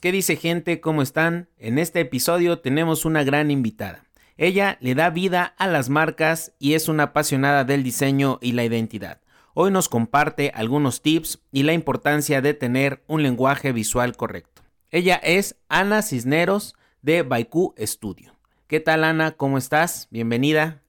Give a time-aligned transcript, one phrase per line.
[0.00, 0.80] ¿Qué dice gente?
[0.80, 1.48] ¿Cómo están?
[1.58, 4.04] En este episodio tenemos una gran invitada.
[4.36, 8.62] Ella le da vida a las marcas y es una apasionada del diseño y la
[8.62, 9.20] identidad.
[9.54, 14.62] Hoy nos comparte algunos tips y la importancia de tener un lenguaje visual correcto.
[14.92, 18.36] Ella es Ana Cisneros de Baiku Studio.
[18.68, 19.32] ¿Qué tal Ana?
[19.32, 20.06] ¿Cómo estás?
[20.12, 20.80] Bienvenida.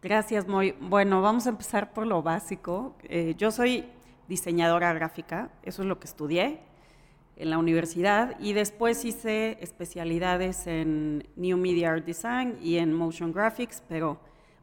[0.00, 1.20] Gracias, muy bueno.
[1.20, 2.96] Vamos a empezar por lo básico.
[3.10, 3.84] Eh, yo soy
[4.26, 6.60] diseñadora gráfica, eso es lo que estudié
[7.38, 13.32] en la universidad y después hice especialidades en New Media Art Design y en Motion
[13.32, 14.20] Graphics, pero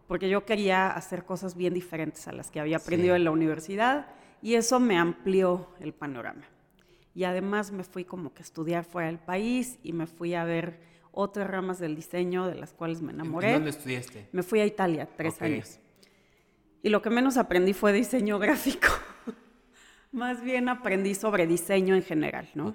[0.07, 4.07] porque yo quería hacer cosas bien diferentes a las que había aprendido en la universidad
[4.41, 6.43] y eso me amplió el panorama.
[7.13, 10.44] Y además me fui como que a estudiar fuera del país y me fui a
[10.44, 10.80] ver
[11.13, 13.53] otras ramas del diseño de las cuales me enamoré.
[13.53, 14.27] ¿Dónde estudiaste?
[14.33, 15.80] Me fui a Italia tres años.
[16.83, 18.89] Y lo que menos aprendí fue diseño gráfico.
[20.15, 22.73] Más bien aprendí sobre diseño en general, ¿no?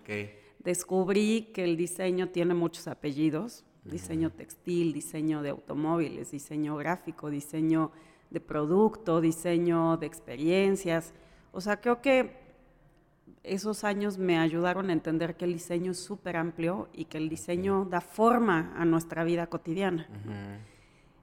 [0.58, 7.92] Descubrí que el diseño tiene muchos apellidos, diseño textil, diseño de automóviles, diseño gráfico, diseño
[8.28, 11.14] de producto, diseño de experiencias.
[11.50, 12.36] O sea, creo que
[13.42, 17.30] esos años me ayudaron a entender que el diseño es súper amplio y que el
[17.30, 20.06] diseño da forma a nuestra vida cotidiana.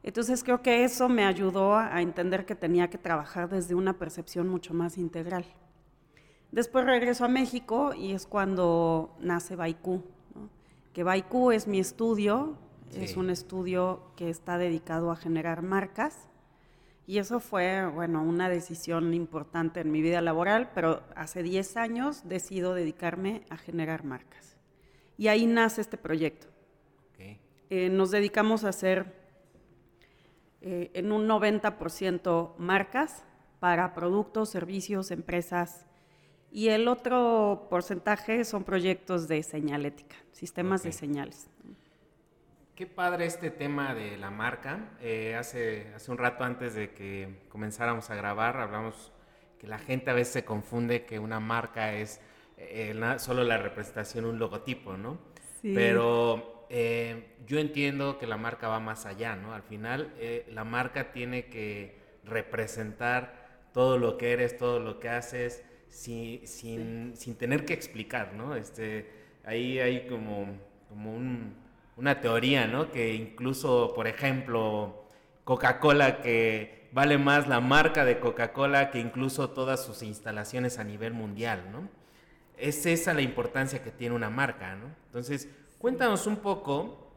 [0.01, 4.47] Entonces creo que eso me ayudó a entender que tenía que trabajar desde una percepción
[4.47, 5.45] mucho más integral.
[6.51, 10.03] Después regreso a México y es cuando nace Baiku,
[10.93, 12.57] que Baiku es mi estudio,
[12.93, 16.27] es un estudio que está dedicado a generar marcas
[17.05, 22.27] y eso fue, bueno, una decisión importante en mi vida laboral, pero hace 10 años
[22.27, 24.57] decido dedicarme a generar marcas.
[25.17, 26.47] Y ahí nace este proyecto.
[27.69, 29.13] Eh, nos dedicamos a hacer
[30.61, 33.25] eh, en un 90% marcas
[33.59, 35.85] para productos, servicios, empresas
[36.51, 41.49] y el otro porcentaje son proyectos de señalética, sistemas de señales.
[42.77, 44.91] Qué padre este tema de la marca.
[45.01, 49.11] Eh, hace, hace un rato antes de que comenzáramos a grabar, hablamos
[49.57, 52.21] que la gente a veces se confunde que una marca es
[52.57, 55.17] eh, solo la representación, un logotipo, ¿no?
[55.61, 55.73] Sí.
[55.73, 59.55] Pero eh, yo entiendo que la marca va más allá, ¿no?
[59.55, 60.13] Al final,
[60.47, 65.63] la marca tiene que representar todo lo que eres, todo lo que haces,
[65.97, 68.55] sin, sin, sin, tener que explicar, ¿no?
[68.55, 69.09] Este,
[69.43, 70.45] ahí hay como,
[70.89, 71.55] como un,
[71.95, 72.91] una teoría, ¿no?
[72.91, 75.07] Que incluso, por ejemplo,
[75.43, 81.13] Coca-Cola, que vale más la marca de Coca-Cola que incluso todas sus instalaciones a nivel
[81.13, 81.89] mundial, ¿no?
[82.57, 84.93] Es esa la importancia que tiene una marca, ¿no?
[85.07, 85.49] Entonces,
[85.79, 87.11] cuéntanos un poco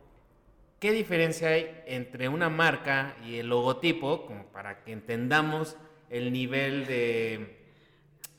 [0.79, 5.77] qué diferencia hay entre una marca y el logotipo, como para que entendamos
[6.09, 7.60] el nivel de,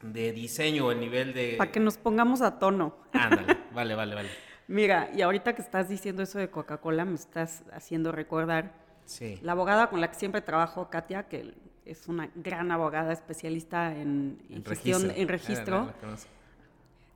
[0.02, 1.56] de diseño o el nivel de...
[1.58, 2.96] Para que nos pongamos a tono.
[3.14, 4.30] Ándale, vale, vale, vale.
[4.68, 8.74] Mira, y ahorita que estás diciendo eso de Coca-Cola, me estás haciendo recordar
[9.06, 9.38] sí.
[9.42, 11.54] la abogada con la que siempre trabajo, Katia, que
[11.86, 15.94] es una gran abogada especialista en, en, gestión, en registro.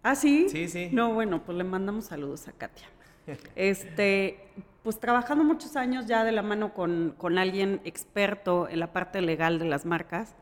[0.03, 0.47] ah, sí.
[0.49, 0.89] Sí, sí.
[0.91, 2.87] No, bueno, pues le mandamos saludos a Katia.
[3.55, 4.49] este,
[4.83, 9.21] pues trabajando muchos años ya de la mano con, con alguien experto en la parte
[9.21, 10.35] legal de las marcas,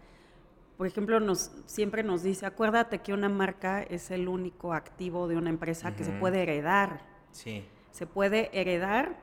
[0.77, 5.37] por ejemplo, nos, siempre nos dice, acuérdate que una marca es el único activo de
[5.37, 7.01] una empresa que se puede heredar.
[7.31, 7.65] Sí.
[7.91, 9.15] Se puede heredar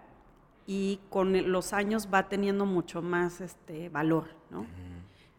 [0.66, 4.66] y con los años va teniendo mucho más este, valor, ¿no?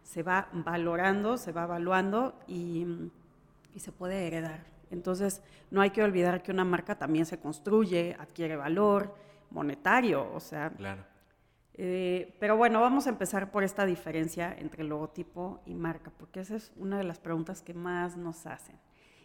[0.03, 2.85] Se va valorando, se va evaluando y,
[3.73, 4.65] y se puede heredar.
[4.89, 9.15] Entonces, no hay que olvidar que una marca también se construye, adquiere valor
[9.49, 11.10] monetario, o sea, claro
[11.75, 16.55] eh, pero bueno, vamos a empezar por esta diferencia entre logotipo y marca, porque esa
[16.55, 18.75] es una de las preguntas que más nos hacen.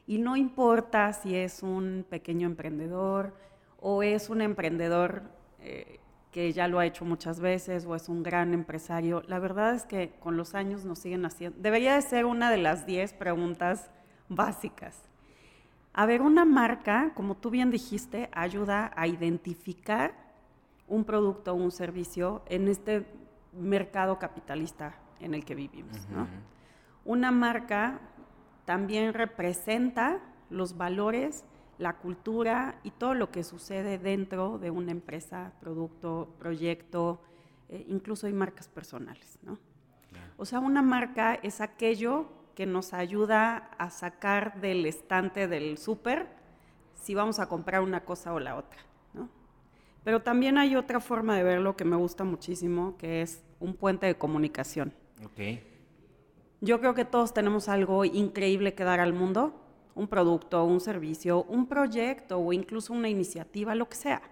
[0.06, 3.34] Y no importa si es un pequeño emprendedor
[3.80, 5.22] o es un emprendedor
[5.60, 5.98] eh,
[6.30, 9.84] que ya lo ha hecho muchas veces o es un gran empresario, la verdad es
[9.84, 13.90] que con los años nos siguen haciendo, debería de ser una de las 10 preguntas
[14.28, 15.02] básicas.
[15.94, 20.25] A ver, una marca, como tú bien dijiste, ayuda a identificar
[20.88, 23.06] un producto o un servicio en este
[23.52, 25.96] mercado capitalista en el que vivimos.
[27.04, 28.00] Una marca
[28.64, 31.44] también representa los valores,
[31.78, 37.20] la cultura y todo lo que sucede dentro de una empresa, producto, proyecto,
[37.68, 39.38] eh, incluso hay marcas personales.
[40.36, 46.26] O sea, una marca es aquello que nos ayuda a sacar del estante del súper
[46.94, 48.78] si vamos a comprar una cosa o la otra.
[50.06, 54.06] Pero también hay otra forma de verlo que me gusta muchísimo, que es un puente
[54.06, 54.94] de comunicación.
[55.32, 55.66] Okay.
[56.60, 59.60] Yo creo que todos tenemos algo increíble que dar al mundo
[59.96, 64.22] un producto, un servicio, un proyecto o incluso una iniciativa, lo que sea.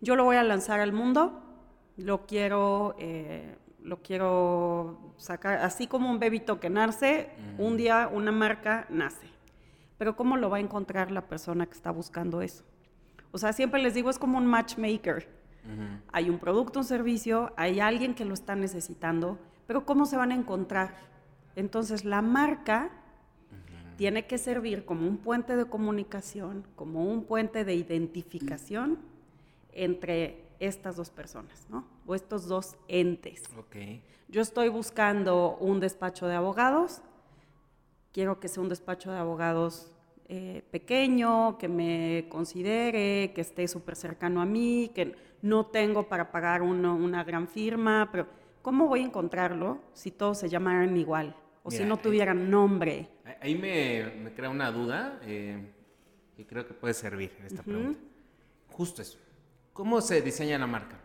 [0.00, 1.40] Yo lo voy a lanzar al mundo,
[1.96, 3.54] lo quiero, eh,
[3.84, 9.28] lo quiero sacar, así como un bebito que nace, un día una marca nace.
[9.96, 12.64] Pero ¿cómo lo va a encontrar la persona que está buscando eso?
[13.34, 15.28] O sea, siempre les digo, es como un matchmaker.
[16.12, 20.30] Hay un producto, un servicio, hay alguien que lo está necesitando, pero ¿cómo se van
[20.30, 20.94] a encontrar?
[21.56, 22.92] Entonces, la marca
[23.96, 29.00] tiene que servir como un puente de comunicación, como un puente de identificación
[29.72, 31.88] entre estas dos personas, ¿no?
[32.06, 33.42] O estos dos entes.
[34.28, 37.02] Yo estoy buscando un despacho de abogados,
[38.12, 39.90] quiero que sea un despacho de abogados
[40.28, 46.30] eh, pequeño, que me considere, que esté súper cercano a mí, que no tengo para
[46.30, 48.26] pagar una gran firma, pero
[48.62, 51.36] ¿cómo voy a encontrarlo si todos se llamaran igual?
[51.62, 53.08] O si no tuvieran nombre.
[53.40, 55.58] Ahí me, crea una duda eh,
[56.36, 58.00] y creo que puede servir esta pregunta.
[58.68, 59.18] Justo eso.
[59.72, 60.98] ¿Cómo se diseña la marca?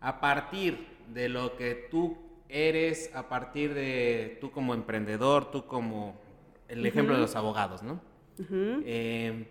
[0.00, 2.16] A partir de lo que tú
[2.48, 6.20] eres, a partir de tú como emprendedor, tú como
[6.68, 8.00] el ejemplo de los abogados, ¿no?
[8.50, 9.46] Eh,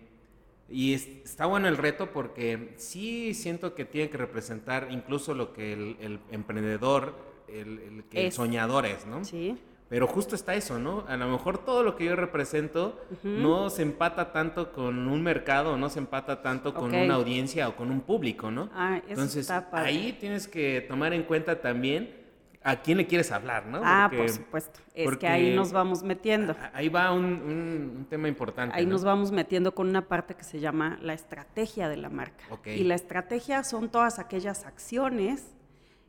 [0.68, 5.72] y está bueno el reto porque sí siento que tiene que representar incluso lo que
[5.72, 7.14] el, emprendedor,
[7.48, 9.24] el, que el soñador es, ¿no?
[9.24, 9.56] Sí.
[9.88, 11.04] Pero justo está eso, ¿no?
[11.06, 15.76] A lo mejor todo lo que yo represento no se empata tanto con un mercado,
[15.76, 18.68] no se empata tanto con una audiencia o con un público, ¿no?
[18.74, 22.25] Ah, eso Entonces, ahí tienes que tomar en cuenta también
[22.66, 23.80] a quién le quieres hablar, ¿no?
[23.84, 24.80] ah, por supuesto.
[24.92, 26.56] Es que ahí nos vamos metiendo.
[26.72, 28.74] Ahí va un, tema importante.
[28.74, 32.44] Ahí nos vamos metiendo con una parte que se llama la estrategia de la marca.
[32.64, 35.54] Y la estrategia son todas aquellas acciones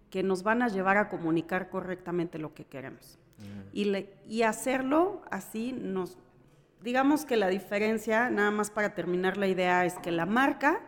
[0.09, 3.19] que nos van a llevar a comunicar correctamente lo que queremos.
[3.71, 6.17] y, y hacerlo así nos...
[6.81, 10.81] Digamos que la diferencia, nada más para terminar la idea, es que la marca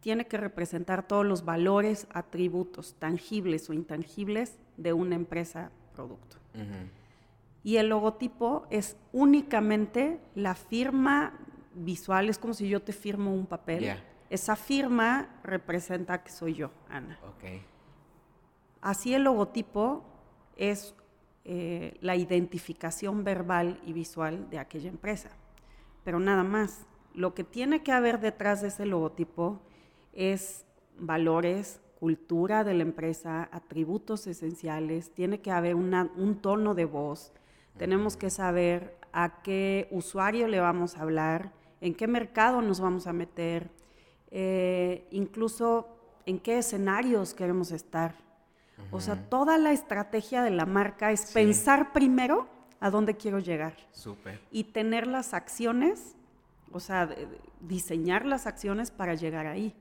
[0.00, 6.36] tiene que representar todos los valores, atributos tangibles o intangibles de una empresa producto.
[7.64, 11.38] Y el logotipo es únicamente la firma
[11.74, 13.94] visual, es como si yo te firmo un papel.
[14.30, 17.18] Esa firma representa que soy yo, Ana.
[18.80, 20.04] Así el logotipo
[20.56, 20.94] es
[21.44, 25.30] eh, la identificación verbal y visual de aquella empresa.
[26.04, 29.60] Pero nada más, lo que tiene que haber detrás de ese logotipo
[30.12, 30.66] es
[30.98, 37.32] valores, cultura de la empresa, atributos esenciales, tiene que haber un tono de voz,
[37.76, 43.06] tenemos que saber a qué usuario le vamos a hablar, en qué mercado nos vamos
[43.06, 43.70] a meter,
[44.32, 45.96] eh, incluso
[46.26, 48.16] en qué escenarios queremos estar.
[48.90, 52.48] O sea, toda la estrategia de la marca es pensar primero
[52.80, 53.76] a dónde quiero llegar.
[54.50, 56.16] Y tener las acciones,
[56.72, 57.08] o sea,
[57.60, 59.72] diseñar las acciones para llegar ahí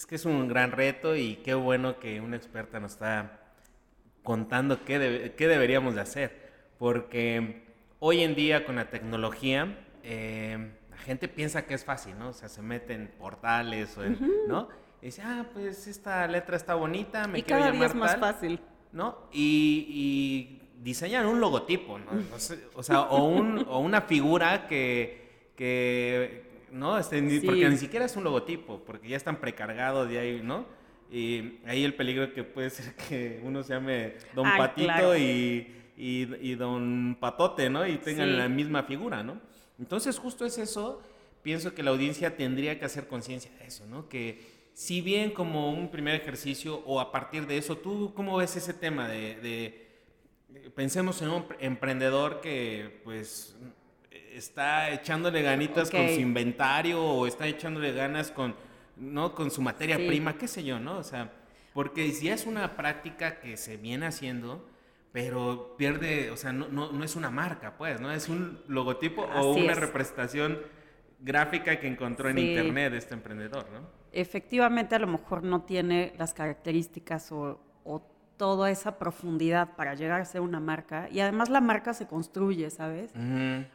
[0.00, 3.38] es que es un gran reto y qué bueno que una experta nos está
[4.22, 6.50] contando qué, deberíamos de hacer.
[6.78, 7.66] Porque
[7.98, 12.30] hoy en día con la tecnología, eh, la gente piensa que es fácil, ¿no?
[12.30, 14.18] O sea, se mete en portales, o en,
[14.48, 14.70] ¿no?
[15.02, 18.16] Y dice, ah, pues esta letra está bonita, me y quiero cada día es más
[18.16, 18.58] fácil.
[18.92, 19.28] ¿No?
[19.32, 22.06] Y, diseñan un logotipo, ¿no?
[22.74, 26.98] o sea, o, un, o una figura que, que ¿no?
[26.98, 30.66] Este, porque ni siquiera es un logotipo, porque ya están precargados de ahí, ¿no?
[31.10, 36.54] Y ahí el peligro que puede ser que uno se llame Don Patito y, y,
[36.54, 37.86] Don Patote, ¿no?
[37.86, 39.40] Y tengan la misma figura, ¿no?
[39.78, 41.02] Entonces justo es eso,
[41.42, 44.08] pienso que la audiencia tendría que hacer conciencia de eso, ¿no?
[44.08, 48.56] Que si bien como un primer ejercicio o a partir de eso, ¿tú cómo ves
[48.56, 53.56] ese tema de, de pensemos en un emprendedor que pues
[54.32, 58.54] está echándole ganitas con su inventario o está echándole ganas con,
[58.96, 59.34] ¿no?
[59.34, 60.98] con su materia prima, qué sé yo, ¿no?
[60.98, 61.32] O sea,
[61.72, 64.66] porque si es una práctica que se viene haciendo,
[65.12, 68.12] pero pierde, o sea, no, no, es una marca, pues, ¿no?
[68.12, 70.58] Es un logotipo o una representación
[71.20, 74.00] gráfica que encontró en internet este emprendedor, ¿no?
[74.12, 78.02] Efectivamente, a lo mejor no tiene las características o, o
[78.40, 81.10] toda esa profundidad para llegar a ser una marca.
[81.10, 83.12] Y además la marca se construye, ¿sabes?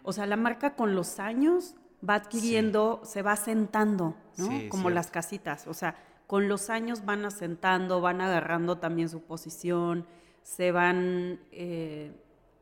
[0.01, 1.75] O sea, la marca con los años
[2.07, 4.49] va adquiriendo, se va asentando, ¿no?
[4.69, 5.67] Como las casitas.
[5.67, 10.07] O sea, con los años van asentando, van agarrando también su posición,
[10.41, 11.41] se van...
[11.51, 12.11] Eh,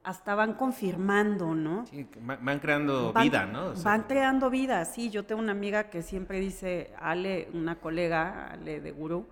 [0.03, 1.86] hasta van confirmando, ¿no?
[1.86, 3.74] Sí, van creando vida, ¿no?
[3.81, 5.10] van creando vida, sí.
[5.10, 9.25] Yo tengo una amiga que siempre dice, Ale, una colega, Ale de Guru,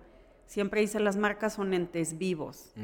[0.52, 2.74] siempre dice las marcas son entes vivos.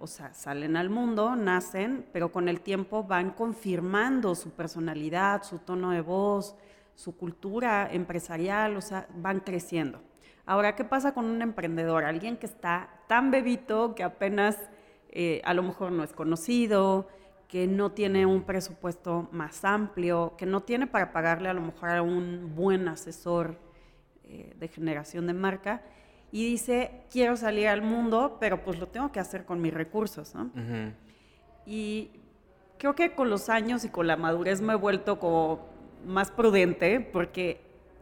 [0.00, 5.60] O sea, salen al mundo, nacen, pero con el tiempo van confirmando su personalidad, su
[5.60, 6.56] tono de voz,
[6.96, 10.02] su cultura empresarial, o sea, van creciendo.
[10.44, 12.04] Ahora, ¿qué pasa con un emprendedor?
[12.04, 14.58] Alguien que está tan bebito que apenas
[15.10, 17.06] eh, a lo mejor no es conocido,
[17.46, 21.90] que no tiene un presupuesto más amplio, que no tiene para pagarle a lo mejor
[21.90, 23.56] a un buen asesor
[24.24, 25.84] eh, de generación de marca
[26.34, 30.34] y dice, quiero salir al mundo, pero pues lo tengo que hacer con mis recursos,
[30.34, 30.50] ¿no?
[31.64, 32.10] Y
[32.76, 35.60] creo que con los años y con la madurez me he vuelto como
[36.04, 37.60] más prudente, porque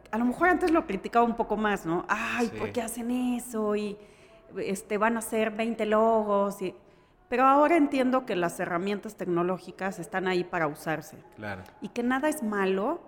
[0.09, 2.05] a lo mejor antes lo criticaba un poco más, ¿no?
[2.07, 3.75] Ay, ¿por qué hacen eso?
[3.75, 3.99] Y
[4.57, 6.59] este, van a hacer 20 logos.
[6.63, 6.73] Y...
[7.29, 11.17] Pero ahora entiendo que las herramientas tecnológicas están ahí para usarse.
[11.35, 11.61] Claro.
[11.81, 12.99] Y que nada es malo,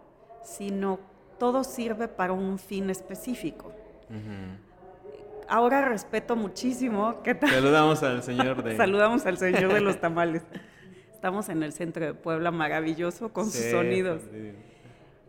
[0.43, 0.99] sino
[1.39, 3.73] todo sirve para un fin específico.
[5.47, 7.21] Ahora respeto muchísimo.
[7.23, 7.49] ¿Qué tal?
[7.49, 8.77] Saludamos al señor de...
[8.77, 10.43] Saludamos al señor de los tamales.
[11.13, 14.21] Estamos en el centro de Puebla, maravilloso, con sus sonidos.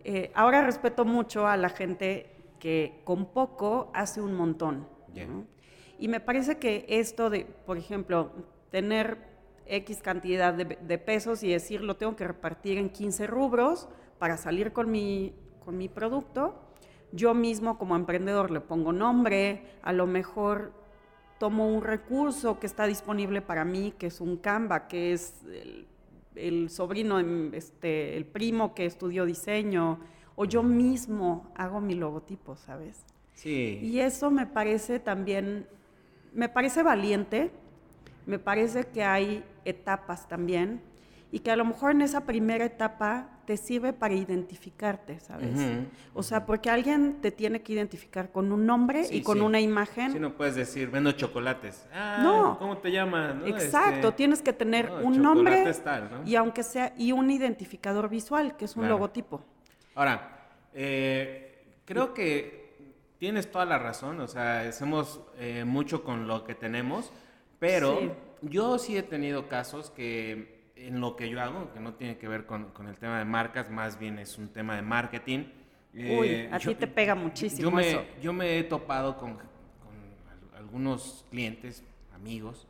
[0.04, 4.86] Eh, ahora respeto mucho a la gente que con poco hace un montón.
[5.98, 8.32] Y me parece que esto de, por ejemplo,
[8.70, 9.18] tener
[9.66, 14.36] X cantidad de, de, pesos y decir lo tengo que repartir en 15 rubros para
[14.36, 15.34] salir con mi
[15.66, 16.54] con mi producto,
[17.12, 20.72] yo mismo como emprendedor le pongo nombre, a lo mejor
[21.38, 25.42] tomo un recurso que está disponible para mí, que es un Canva, que es
[26.34, 27.20] el, sobrino,
[27.52, 29.98] este, el primo que estudió diseño,
[30.34, 33.04] o yo mismo hago mi logotipo, ¿sabes?
[33.34, 33.78] Sí.
[33.82, 35.66] Y eso me parece también,
[36.32, 37.50] me parece valiente,
[38.26, 40.82] me parece que hay etapas también,
[41.30, 45.58] y que a lo mejor en esa primera etapa te sirve para identificarte, ¿sabes?
[46.12, 50.12] O sea, porque alguien te tiene que identificar con un nombre y con una imagen.
[50.12, 51.86] Sí, no puedes decir, vendo chocolates.
[51.94, 52.58] Ah, no.
[52.58, 53.36] ¿Cómo te llamas?
[53.46, 55.64] Exacto, este, tienes que tener un nombre
[56.24, 59.42] y aunque sea, y un identificador visual, que es un logotipo.
[59.94, 62.66] Ahora, eh, creo que
[63.18, 67.12] tienes toda la razón, o sea, hacemos eh, mucho con lo que tenemos,
[67.58, 72.18] pero yo sí he tenido casos que en lo que yo hago, que no tiene
[72.18, 75.44] que ver con, con el tema de marcas, más bien es un tema de marketing.
[75.94, 78.04] Uy, eh, a ti te pega muchísimo yo me, eso.
[78.20, 79.46] Yo me he topado con, con,
[80.54, 81.82] algunos clientes,
[82.14, 82.68] amigos,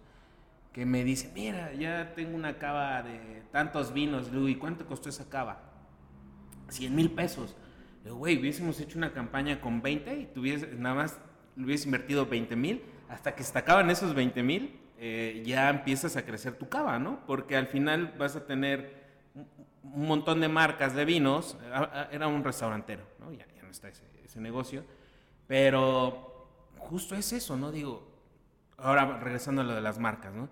[0.73, 5.29] que me dicen, mira, ya tengo una cava de tantos vinos, ¿y cuánto costó esa
[5.29, 5.61] cava?
[6.69, 7.57] 100 mil pesos.
[8.05, 11.19] Digo, güey, hubiésemos hecho una campaña con 20 y tuviese, nada más
[11.57, 16.17] le hubieses invertido 20 mil, hasta que se acaban esos 20 mil, eh, ya empiezas
[16.17, 17.21] a crecer tu cava, ¿no?
[17.27, 19.05] Porque al final vas a tener
[19.83, 21.57] un montón de marcas de vinos.
[22.11, 23.33] Era un restaurantero, ¿no?
[23.33, 24.85] Ya, no está ese, negocio.
[25.47, 26.49] Pero
[26.79, 27.73] justo es eso, ¿no?
[27.73, 28.07] Digo,
[28.77, 30.49] ahora regresando a lo de las marcas, ¿no?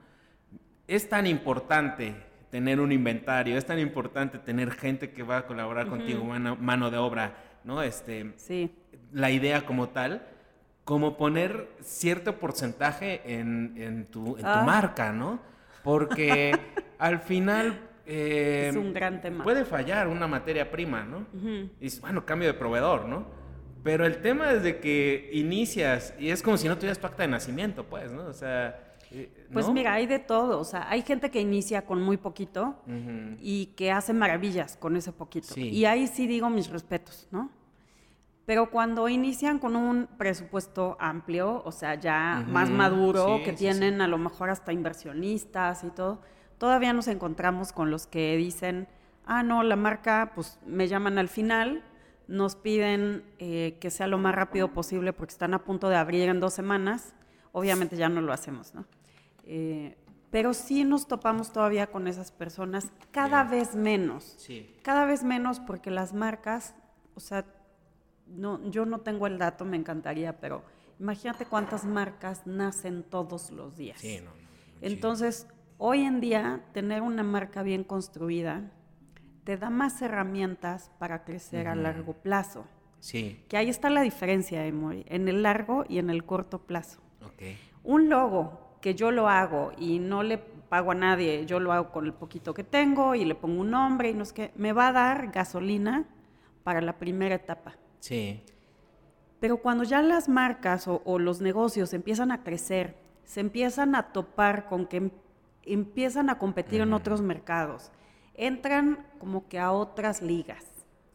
[0.86, 2.14] Es tan importante
[2.50, 6.90] tener un inventario, es tan importante tener gente que va a colaborar contigo, mano, mano,
[6.90, 7.34] de obra,
[7.64, 7.82] ¿no?
[7.82, 8.74] Este, sí.
[9.12, 10.26] La idea como tal
[10.85, 14.62] como poner cierto porcentaje en, tu, ah.
[14.64, 15.41] marca, ¿no?
[15.83, 16.53] Porque
[16.99, 17.81] al final...
[18.07, 19.43] Eh, es un gran tema.
[19.43, 21.26] Puede fallar una materia prima, ¿no?
[21.81, 23.26] Y bueno, cambio de proveedor, ¿no?
[23.83, 27.23] Pero el tema es de que inicias y es como si no tuvieras tu acta
[27.23, 28.25] de nacimiento, pues, ¿no?
[28.25, 28.81] O sea...
[29.11, 30.59] Eh, pues mira, hay de todo.
[30.59, 32.83] O sea, hay gente que inicia con muy poquito
[33.41, 35.55] y que hace maravillas con ese poquito.
[35.57, 37.50] Y ahí sí digo mis respetos, ¿no?
[38.46, 44.08] Pero cuando inician con un presupuesto amplio, o sea, ya más maduro, que tienen a
[44.08, 46.20] lo mejor hasta inversionistas y todo,
[46.58, 48.86] todavía nos encontramos con los que dicen,
[49.24, 51.82] ah, no, la marca, pues me llaman al final,
[52.28, 56.28] nos piden eh, que sea lo más rápido posible porque están a punto de abrir
[56.28, 57.14] en dos semanas.
[57.52, 58.84] Obviamente ya no lo hacemos, ¿no?
[59.44, 59.96] Eh,
[60.30, 64.34] pero sí nos topamos todavía con esas personas cada vez menos.
[64.36, 64.74] Sí.
[64.82, 66.74] Cada vez menos porque las marcas,
[67.14, 67.44] o sea,
[68.26, 70.62] no, yo no tengo el dato, me encantaría, pero
[70.99, 74.00] imagínate cuántas marcas nacen todos los días.
[74.00, 74.31] Sí, no,
[74.81, 75.47] Entonces,
[75.78, 78.71] hoy en día, tener una marca bien construida
[79.45, 82.64] te da más herramientas para crecer a largo plazo.
[82.99, 83.45] Sí.
[83.49, 87.00] Que ahí está la diferencia, Emory, en el largo y en el corto plazo.
[87.35, 87.59] Okay.
[87.83, 91.93] Un logo que yo lo hago y no le pago a nadie, yo lo hago
[91.93, 94.73] con el poquito que tengo y le pongo un nombre y no es que me
[94.73, 96.07] va a dar gasolina
[96.62, 97.76] para la primera etapa.
[98.04, 98.42] Sí.
[99.40, 104.66] Pero cuando ya las marcas o, los negocios empiezan a crecer, se empiezan a topar
[104.66, 105.11] con que em,
[105.62, 107.92] empiezan a competir en otros mercados,
[108.34, 110.66] entran como que a otras ligas.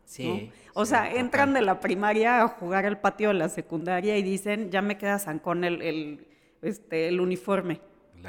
[0.03, 0.51] Sí.
[0.73, 4.71] O sea, entran de la primaria a jugar al patio de la secundaria y dicen,
[4.71, 6.27] ya me queda zancón el, el
[6.63, 7.81] este, el uniforme.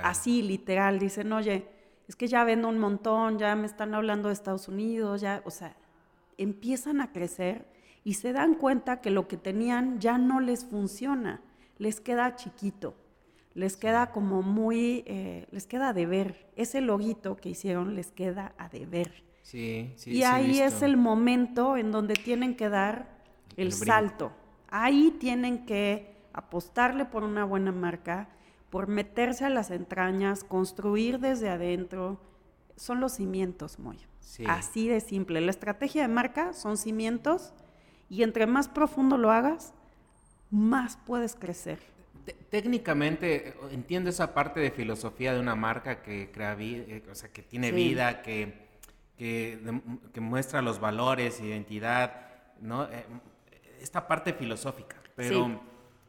[0.02, 1.67] Así, literal, dicen, oye,
[2.09, 5.50] es que ya vendo un montón, ya me están hablando de Estados Unidos, ya, o
[5.50, 5.79] sea,
[6.37, 7.64] empiezan a crecer
[8.04, 11.42] y se dan cuenta que lo que tenían ya no les funciona,
[11.78, 12.95] les queda chiquito,
[13.54, 16.49] les queda como muy, eh, les queda a deber.
[16.57, 19.25] Ese loguito que hicieron les queda a deber.
[19.42, 23.21] Sí, sí, y ahí es el momento en donde tienen que dar
[23.57, 24.33] el, salto.
[24.69, 28.28] Ahí tienen que apostarle por una buena marca,
[28.71, 32.21] por meterse a las entrañas, construir desde adentro.
[32.76, 33.99] Son los cimientos, muy.
[34.47, 35.40] Así de simple.
[35.40, 37.52] La estrategia de marca son cimientos
[38.11, 39.73] y entre más profundo lo hagas,
[40.50, 41.79] más puedes crecer.
[42.50, 47.33] Técnicamente entiendo esa parte de filosofía de una marca que crea vida, eh, o sea,
[47.33, 48.69] que tiene vida, que,
[49.17, 52.26] que, muestra los valores, identidad,
[52.61, 52.85] ¿no?
[52.85, 53.07] Eh,
[53.81, 55.62] esta parte filosófica, pero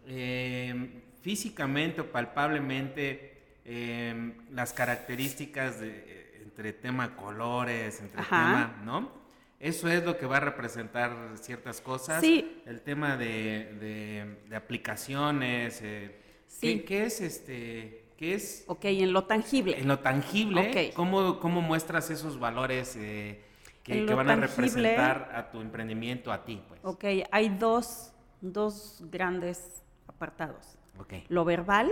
[0.06, 9.21] em, físicamente o palpablemente em, las características de, entre tema colores, entre tema, ¿no?
[9.62, 12.20] Eso es lo que va a representar ciertas cosas.
[12.20, 12.64] Sí.
[12.66, 15.82] El tema de, aplicaciones.
[15.84, 16.80] Eh, sí.
[16.80, 18.06] ¿qué, es este?
[18.18, 18.64] ¿Qué es?
[18.66, 19.80] Ok, en lo tangible.
[19.80, 20.92] En lo tangible.
[20.96, 23.44] ¿cómo, ¿Cómo muestras esos valores eh,
[23.84, 26.60] que, van a representar a tu emprendimiento, a ti?
[26.68, 26.80] Pues?
[26.84, 30.76] Ok, hay dos, dos grandes apartados.
[30.98, 31.24] Okay.
[31.30, 31.92] Lo verbal,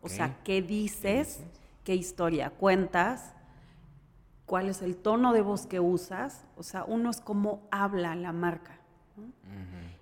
[0.00, 1.40] o sea, ¿qué dices?
[1.82, 3.34] ¿Qué historia cuentas?
[4.52, 8.32] Cuál es el tono de voz que usas, o sea, uno es cómo habla la
[8.32, 8.78] marca.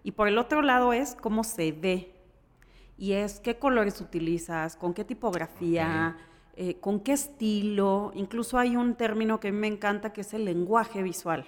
[0.03, 2.17] Y por el otro lado es cómo se ve.
[2.99, 6.17] Y es qué colores utilizas, con qué tipografía,
[6.57, 8.11] eh, con qué estilo.
[8.17, 11.47] Incluso hay un término que a mí me encanta que es el lenguaje visual.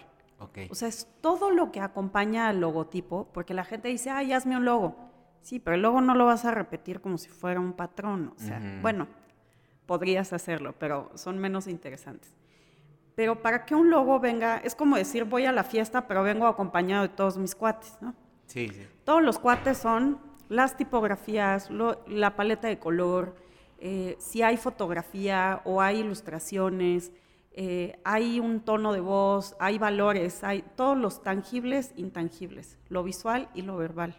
[0.71, 4.57] O sea, es todo lo que acompaña al logotipo, porque la gente dice, ay, hazme
[4.57, 4.95] un logo.
[5.41, 8.33] Sí, pero el logo no lo vas a repetir como si fuera un patrón.
[8.37, 9.09] O sea, bueno,
[9.87, 12.33] podrías hacerlo, pero son menos interesantes.
[13.15, 16.47] Pero para que un logo venga, es como decir, voy a la fiesta, pero vengo
[16.47, 18.15] acompañado de todos mis cuates, ¿no?
[18.47, 18.87] Sí, sí.
[19.05, 23.37] Todos los cuates son las tipografías, la paleta de color,
[23.79, 27.11] eh, si hay fotografía o hay ilustraciones,
[27.55, 33.49] eh, hay un tono de voz, hay valores, hay todos los tangibles, intangibles, lo visual
[33.55, 34.17] y lo verbal.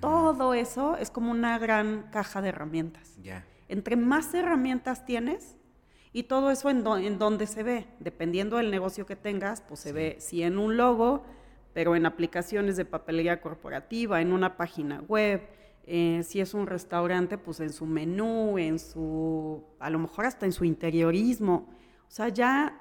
[0.00, 3.16] Todo eso es como una gran caja de herramientas.
[3.22, 3.44] Ya.
[3.68, 5.55] Entre más herramientas tienes,
[6.16, 9.92] y todo eso en, en donde se ve, dependiendo del negocio que tengas, pues se
[9.92, 11.24] ve si en un logo,
[11.74, 15.46] pero en aplicaciones de papelería corporativa, en una página web,
[15.84, 20.46] eh, si es un restaurante, pues en su menú, en su, a lo mejor hasta
[20.46, 21.68] en su interiorismo.
[22.08, 22.80] O sea, ya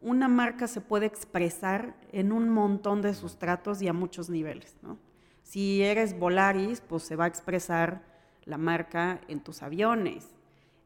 [0.00, 4.98] una marca se puede expresar en un montón de sustratos y a muchos niveles, ¿no?
[5.44, 8.02] Si eres Volaris, pues se va a expresar
[8.44, 10.35] la marca en tus aviones,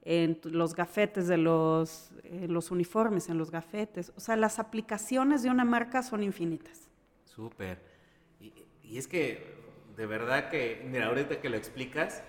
[0.03, 2.13] en los gafetes de los,
[2.49, 4.13] los uniformes, en los gafetes.
[4.17, 6.89] O sea, las aplicaciones de una marca son infinitas.
[7.25, 7.79] Súper.
[8.41, 9.55] Y, es que,
[9.97, 12.23] de verdad que, mira, ahorita que lo explicas,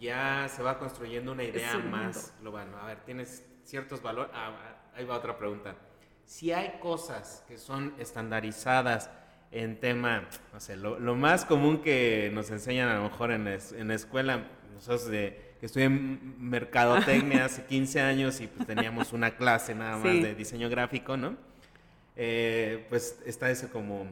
[0.00, 2.68] ya se va construyendo una idea más global.
[2.80, 4.32] A ver, tienes ciertos valores.
[4.34, 5.76] Ah, ahí va otra pregunta.
[6.24, 9.10] Si hay cosas que son estandarizadas
[9.50, 13.88] en tema, no sé, lo, más común que nos enseñan a lo mejor en, en
[13.88, 19.36] la escuela, nosotros de que estudié en mercadotecnia hace 15 años y pues teníamos una
[19.36, 21.36] clase nada más de diseño gráfico, ¿no?
[22.16, 24.06] Eh, pues está eso como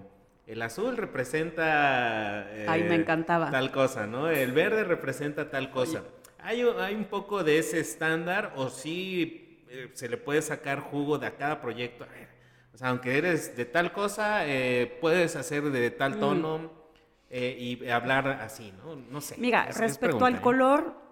[0.46, 3.50] el azul representa Ay, me eh, encantaba.
[3.50, 4.28] tal cosa, ¿no?
[4.28, 6.02] El verde representa tal cosa.
[6.38, 11.18] ¿Hay, ¿Hay, un poco de ese estándar o sí eh, se le puede sacar jugo
[11.18, 12.06] de a cada proyecto?
[12.74, 14.44] o sea, aunque eres de tal cosa,
[15.00, 16.20] puedes hacer de tal mm.
[16.20, 16.72] tono
[17.30, 18.96] y hablar así, ¿no?
[18.96, 19.34] No sé.
[19.38, 21.07] Mira, respecto al color,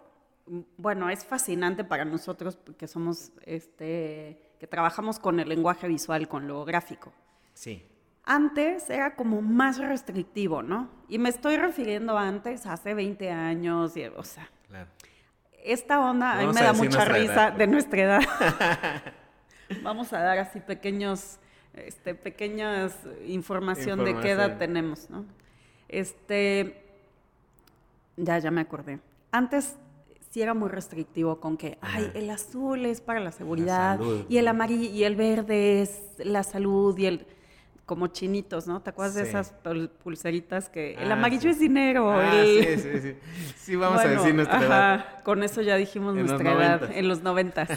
[0.77, 6.47] bueno, es fascinante para nosotros que somos, este, que trabajamos con el lenguaje visual, con
[6.47, 7.13] lo gráfico.
[7.55, 7.85] Sí.
[8.25, 10.91] Antes era como más restrictivo, ¿no?
[11.09, 14.49] Y me estoy refiriendo antes, hace 20 años, y, o sea.
[14.69, 14.89] Claro.
[15.65, 18.21] Esta onda, a mí me da mucha risa de nuestra edad.
[19.83, 21.39] Vamos a dar así pequeños,
[21.75, 25.25] este, pequeñas información, información de qué edad tenemos, ¿no?
[25.89, 26.85] Este,
[28.17, 29.01] ya, ya me acordé.
[29.31, 29.77] Antes
[30.43, 34.91] era muy restrictivo con que, ay, el azul es para la seguridad y el amarillo
[34.91, 37.27] y el verde es la salud y el
[37.87, 38.83] como chinitos, ¿no?
[38.83, 39.55] ¿Te acuerdas de esas
[40.03, 42.11] pulseritas que el ah, amarillo es dinero?
[42.11, 43.17] Ah, sí, sí, sí.
[43.57, 45.23] Sí, vamos a decir nuestra edad.
[45.23, 47.69] Con eso ya dijimos nuestra edad, en los noventas.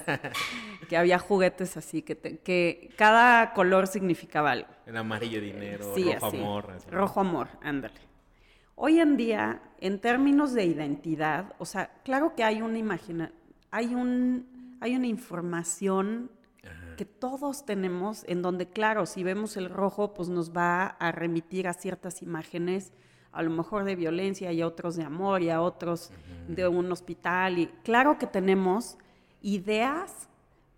[0.90, 4.70] que había juguetes así, que, que cada color significaba algo.
[4.88, 6.68] El amarillo dinero, rojo amor.
[6.90, 8.09] Rojo amor, ándale.
[8.82, 13.34] Hoy en día, en términos de identidad, o sea, claro que hay una imagina,
[13.72, 16.32] hay un, hay una información
[16.96, 21.68] que todos tenemos, en donde, claro, si vemos el rojo, pues nos va a remitir
[21.68, 22.94] a ciertas imágenes,
[23.34, 26.14] a lo mejor de violencia y a otros de amor y a otros
[26.48, 27.60] de un hospital.
[27.60, 28.98] Y claro que tenemos
[29.42, 30.30] ideas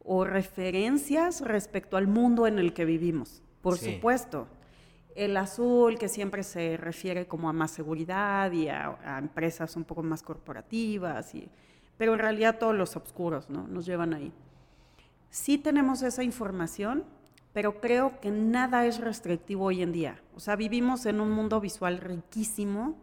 [0.03, 4.47] o referencias respecto al mundo en el que vivimos, por supuesto.
[5.15, 10.03] El azul, que siempre se refiere como a más seguridad y a, empresas un poco
[10.03, 11.47] más corporativas, y,
[11.97, 13.67] pero en realidad todos los oscuros ¿no?
[13.67, 14.31] nos llevan ahí.
[15.29, 17.03] Sí tenemos esa información,
[17.53, 20.21] pero creo que nada es restrictivo hoy en día.
[20.35, 22.95] O sea, vivimos en un mundo visual riquísimo,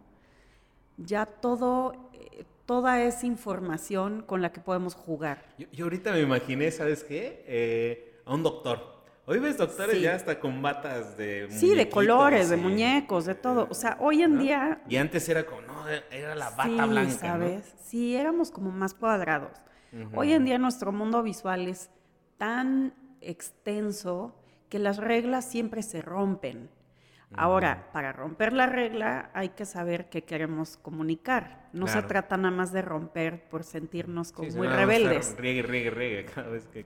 [0.96, 5.44] ya todo, eh, toda esa información con la que podemos jugar.
[5.72, 7.44] Yo, ahorita me imaginé, ¿sabes qué?
[7.46, 8.97] Eh, a un doctor.
[9.30, 13.68] Hoy ves doctores ya hasta con batas de Sí, de colores, de muñecos, de todo.
[13.70, 14.80] O sea, hoy en día...
[14.88, 17.74] Y antes era como, no, era la bata sí, blanca, ¿sabes?
[17.78, 19.50] Sí, éramos como más cuadrados.
[20.14, 21.90] Hoy en día nuestro mundo visual es
[22.38, 24.34] tan extenso
[24.70, 26.70] que las reglas siempre se rompen.
[27.34, 31.68] Ahora, para romper la regla hay que saber qué queremos comunicar.
[31.72, 35.36] No se trata nada más de romper por sentirnos como muy rebeldes.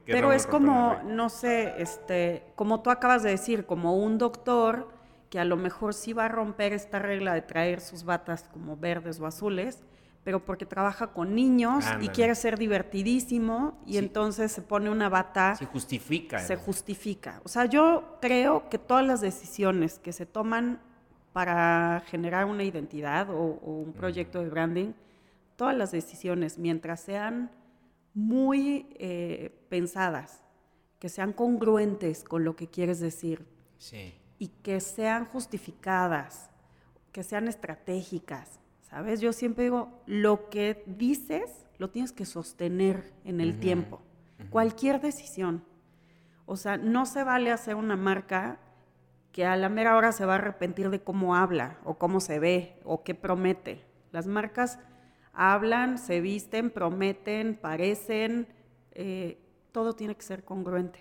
[0.05, 4.88] Pero es como, no sé, este, como tú acabas de decir, como un doctor
[5.31, 8.76] que a lo mejor sí va a romper esta regla de traer sus batas como
[8.76, 9.83] verdes o azules,
[10.25, 15.57] pero porque trabaja con niños y quiere ser divertidísimo y entonces se pone una bata.
[15.57, 16.39] Se justifica.
[16.39, 17.41] Se justifica.
[17.45, 20.81] O sea, yo creo que todas las decisiones que se toman
[21.33, 24.93] para generar una identidad o, un proyecto de branding,
[25.57, 27.51] todas las decisiones, mientras sean
[28.15, 30.45] muy eh, pensadas,
[31.01, 33.45] que sean congruentes con lo que quieres decir
[34.39, 36.51] y que sean justificadas,
[37.11, 38.61] que sean estratégicas,
[38.92, 39.22] ¿sabes?
[39.22, 44.02] Yo siempre digo, lo que dices lo tienes que sostener en el tiempo.
[44.50, 45.64] Cualquier decisión.
[46.44, 48.59] O sea, no se vale hacer una marca
[49.33, 52.38] que a la mera hora se va a arrepentir de cómo habla o cómo se
[52.38, 53.83] ve o qué promete.
[54.11, 54.78] Las marcas
[55.33, 58.46] hablan, se visten, prometen, parecen,
[58.92, 59.38] eh,
[59.72, 61.00] todo tiene que ser congruente.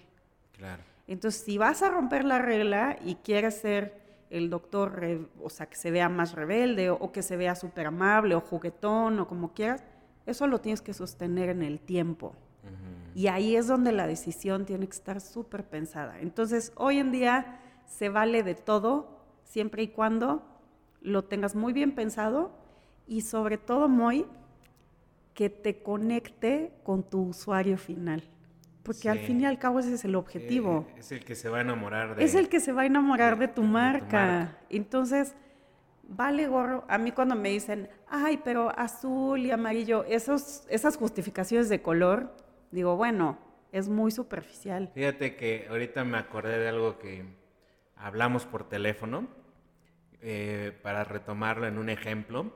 [0.53, 0.81] Claro.
[1.07, 4.00] Entonces, si vas a romper la regla y quieres ser
[4.31, 8.33] el doctor, o sea, que se vea más rebelde o, que se vea súper amable
[8.33, 9.83] o juguetón o como quieras,
[10.25, 12.33] eso lo tienes que sostener en el tiempo.
[13.13, 16.19] Y ahí es donde la decisión tiene que estar súper pensada.
[16.21, 20.43] Entonces, hoy en día se vale de todo, siempre y cuando
[21.01, 22.51] lo tengas muy bien pensado
[23.07, 24.25] y sobre todo muy
[25.33, 28.23] que te conecte con tu usuario final.
[28.83, 30.87] Porque al fin y al cabo ese es el objetivo.
[30.97, 32.23] es el que se va a enamorar de...
[32.23, 34.57] Es el que se va a enamorar de, tu, marca.
[34.69, 35.35] Entonces,
[36.03, 36.83] vale gorro.
[36.87, 42.35] A mí cuando me dicen, ay, pero azul y amarillo, esos, esas justificaciones de color,
[42.71, 43.37] digo, bueno,
[43.71, 44.89] es muy superficial.
[44.93, 47.23] Fíjate que ahorita me acordé de algo que
[47.95, 49.27] hablamos por teléfono,
[50.21, 52.51] eh, para retomarlo en un ejemplo.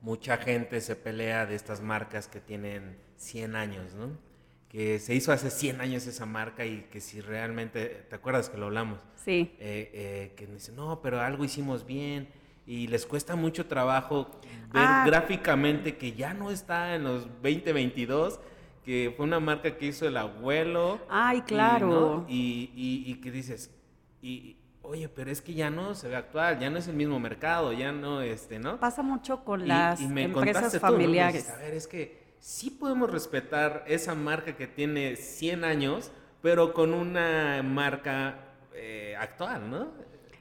[0.00, 4.27] Mucha gente se pelea de estas marcas que tienen 100 años, ¿no?
[4.68, 8.58] Que se hizo hace 100 años esa marca y que si realmente, ¿te acuerdas que
[8.58, 9.00] lo hablamos?
[9.16, 9.52] Sí.
[9.58, 12.28] Eh, eh, que dicen, no, pero algo hicimos bien
[12.66, 14.30] y les cuesta mucho trabajo
[14.72, 15.04] ver ah.
[15.06, 18.40] gráficamente que ya no está en los 2022,
[18.84, 21.00] que fue una marca que hizo el abuelo.
[21.08, 22.26] Ay, claro.
[22.28, 23.70] Y, y, que dices,
[24.20, 27.18] y, oye, pero es que ya no se ve actual, ya no es el mismo
[27.18, 28.78] mercado, ya no, este, ¿no?
[28.78, 31.48] Pasa mucho con las empresas familiares.
[31.48, 36.10] a ver, es que sí podemos respetar esa marca que tiene 100 años,
[36.42, 38.36] pero con una marca
[38.74, 39.88] eh, actual, ¿no?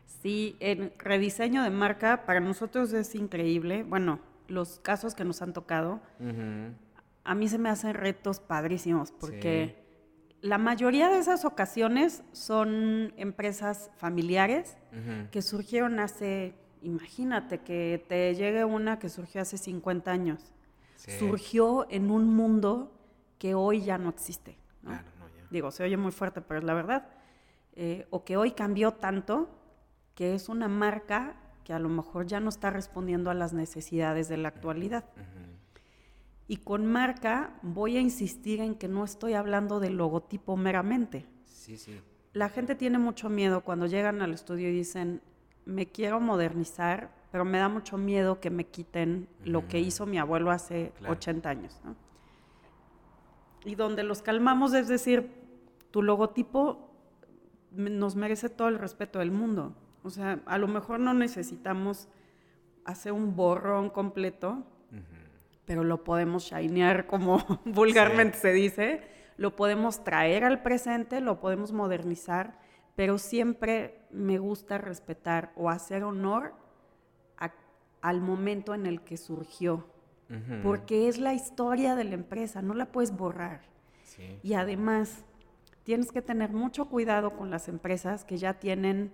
[0.05, 3.83] Sí, el rediseño de marca para nosotros es increíble.
[3.83, 5.99] Bueno, los casos que nos han tocado,
[7.23, 9.75] a mí se me hacen retos padrísimos porque
[10.41, 14.77] la mayoría de esas ocasiones son empresas familiares
[15.31, 20.53] que surgieron hace, imagínate que te llegue una que surgió hace 50 años
[20.97, 22.91] surgió en un mundo
[23.37, 24.57] que hoy ya no existe.
[25.49, 27.07] Digo, se oye muy fuerte, pero es la verdad.
[27.73, 29.49] Eh, o que hoy cambió tanto
[30.15, 34.27] que es una marca que a lo mejor ya no está respondiendo a las necesidades
[34.27, 35.05] de la actualidad.
[36.47, 41.25] Y con marca voy a insistir en que no estoy hablando del logotipo meramente.
[41.45, 42.01] Sí, sí.
[42.33, 45.21] La gente tiene mucho miedo cuando llegan al estudio y dicen,
[45.65, 50.17] me quiero modernizar, pero me da mucho miedo que me quiten lo que hizo mi
[50.17, 51.81] abuelo hace 80 años.
[53.65, 55.29] Y donde los calmamos es decir,
[55.91, 56.89] tu logotipo
[57.71, 59.75] nos merece todo el respeto del mundo.
[60.03, 62.07] O sea, a lo mejor no necesitamos
[62.85, 64.63] hacer un borrón completo,
[65.65, 69.01] pero lo podemos shinear como vulgarmente se dice,
[69.35, 72.57] lo podemos traer al presente, lo podemos modernizar,
[72.95, 76.53] pero siempre me gusta respetar o hacer honor
[78.07, 79.85] al momento en el que surgió,
[80.63, 83.61] porque es la historia de la empresa, no la puedes borrar.
[84.43, 85.25] Y además,
[85.83, 89.11] tienes que tener mucho cuidado con las empresas que ya tienen,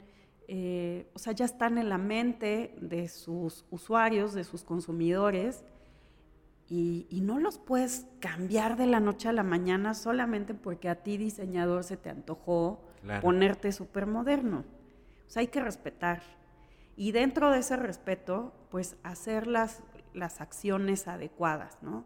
[0.47, 5.63] eh, o sea, ya están en la mente de sus usuarios, de sus consumidores,
[6.69, 11.17] y, no los puedes cambiar de la noche a la mañana solamente porque a ti,
[11.17, 12.81] diseñador, se te antojó
[13.21, 14.63] ponerte súper moderno.
[15.27, 16.23] O sea, hay que respetar.
[16.95, 19.83] Y dentro de ese respeto, pues hacer las,
[20.15, 22.05] las acciones adecuadas, ¿no?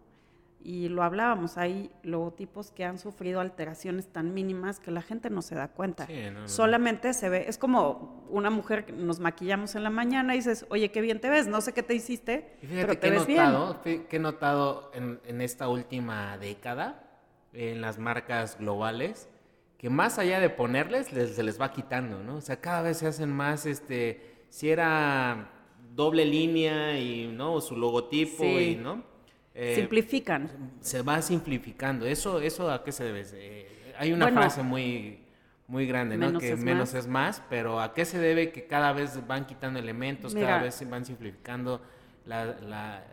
[0.62, 5.42] y lo hablábamos, hay logotipos que han sufrido alteraciones tan mínimas que la gente no
[5.42, 6.06] se da cuenta.
[6.44, 10.66] Solamente se ve, es como una mujer que nos maquillamos en la mañana y dices,
[10.68, 14.08] oye, qué bien te ves, no sé qué te hiciste, pero te ves notado, Que
[14.12, 17.02] he notado en, esta última década,
[17.54, 19.30] en las marcas globales,
[19.78, 22.36] que más allá de ponerles, se les va quitando, ¿no?
[22.36, 25.54] O sea, cada vez se hacen más, este, si era
[25.98, 27.60] doble línea y, ¿no?
[27.60, 29.04] su logotipo y, ¿no?
[29.54, 30.76] Eh, Simplifican.
[30.80, 32.06] Se va simplificando.
[32.06, 33.26] ¿Eso, eso a qué se debe?
[33.34, 35.20] Eh, hay una frase muy,
[35.68, 36.40] muy grande, ¿no?
[36.40, 40.36] Que menos es más, pero ¿a qué se debe que cada vez van quitando elementos,
[40.36, 41.82] cada vez se van simplificando
[42.26, 43.04] la,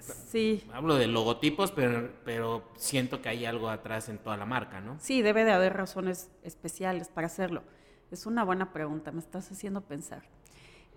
[0.00, 0.62] Sí.
[0.70, 4.98] Hablo de logotipos, pero, pero siento que hay algo atrás en toda la marca, ¿no?
[5.00, 7.62] Sí, debe de haber razones especiales para hacerlo.
[8.10, 10.24] Es una buena pregunta, me estás haciendo pensar.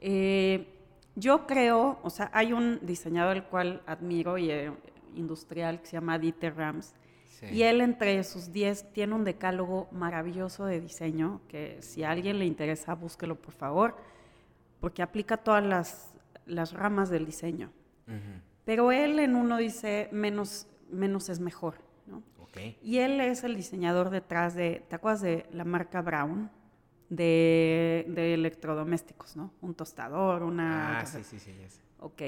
[0.01, 0.76] Eh,
[1.17, 4.51] yo creo, o sea, hay un diseñador el cual admiro y
[5.15, 6.93] industrial que se llama Dieter Rams.
[7.51, 12.39] Y él entre sus 10 tiene un decálogo maravilloso de diseño, que si a alguien
[12.39, 13.95] le interesa, búsquelo por favor,
[14.79, 15.63] porque aplica todas
[16.45, 17.71] las, ramas del diseño.
[18.63, 21.75] Pero él en uno dice, menos, menos es mejor.
[22.05, 22.21] ¿no?
[22.81, 26.49] Y él es el diseñador detrás de, ¿te acuerdas de la marca Brown?
[27.09, 29.53] De, de electrodomésticos, ¿no?
[29.61, 30.99] Un tostador, una...
[30.99, 31.53] Ah, sí, sí, sí.
[31.99, 32.21] Ok.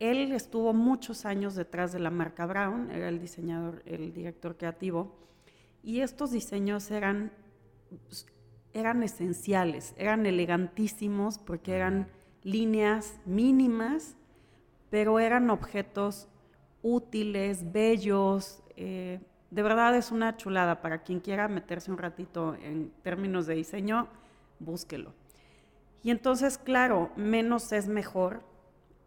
[0.00, 5.16] Él estuvo muchos años detrás de la marca Brown, era el diseñador, el director creativo,
[5.82, 7.32] y estos diseños eran,
[8.72, 12.08] eran esenciales, eran elegantísimos porque eran
[12.42, 14.16] líneas mínimas,
[14.90, 16.28] pero eran objetos
[16.82, 18.62] útiles, bellos.
[18.76, 23.54] Eh, de verdad es una chulada para quien quiera meterse un ratito en términos de
[23.54, 24.08] diseño,
[24.58, 25.12] búsquelo.
[26.02, 28.42] Y entonces, claro, menos es mejor,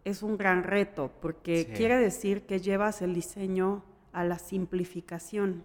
[0.03, 5.63] es un gran reto porque quiere decir que llevas el diseño a la simplificación.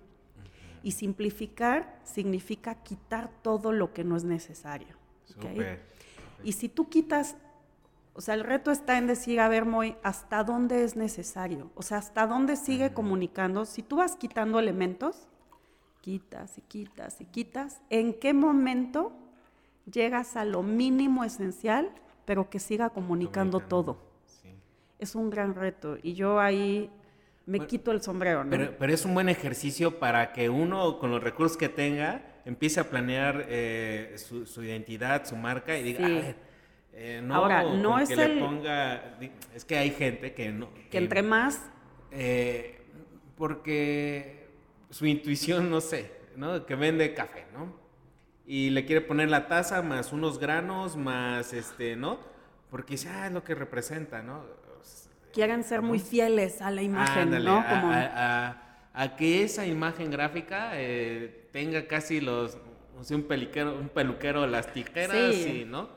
[0.83, 4.95] Y simplificar significa quitar todo lo que no es necesario.
[6.45, 7.37] Y si tú quitas,
[8.17, 11.71] o sea, el reto está en decir, a ver, Moy, ¿hasta dónde es necesario?
[11.75, 13.67] O sea, ¿hasta dónde sigue comunicando?
[13.67, 15.29] Si tú vas quitando elementos,
[16.01, 19.13] quitas y quitas y quitas, ¿en qué momento
[19.85, 21.91] llegas a lo mínimo esencial,
[22.25, 24.07] pero que siga comunicando todo?
[24.99, 26.91] es un gran reto y yo ahí
[27.45, 28.45] me quito el sombrero.
[28.45, 28.51] ¿no?
[28.51, 32.89] Pero, es un buen ejercicio para que uno, con los recursos que tenga, empiece a
[32.89, 36.35] planear eh, su, identidad, su marca y diga,
[36.97, 39.19] eh, no, Ahora, no es que le ponga,
[39.55, 40.69] es que hay gente que no...
[40.91, 41.71] Que, entre más...
[42.11, 42.81] Eh,
[43.37, 44.49] porque
[44.91, 46.65] su intuición, no sé, ¿no?
[46.65, 47.75] Que vende café, ¿no?
[48.47, 52.19] Y le quiere poner la taza más unos granos, más este, ¿no?
[52.71, 54.43] Porque dice, ah, es lo que representa, ¿no?
[55.37, 57.63] quieren ser muy fieles a la imagen, ¿no?
[57.63, 62.57] A, que esa imagen gráfica eh, tenga casi los,
[63.11, 65.91] un peluquero, un peluquero las tijeras, y, ¿no?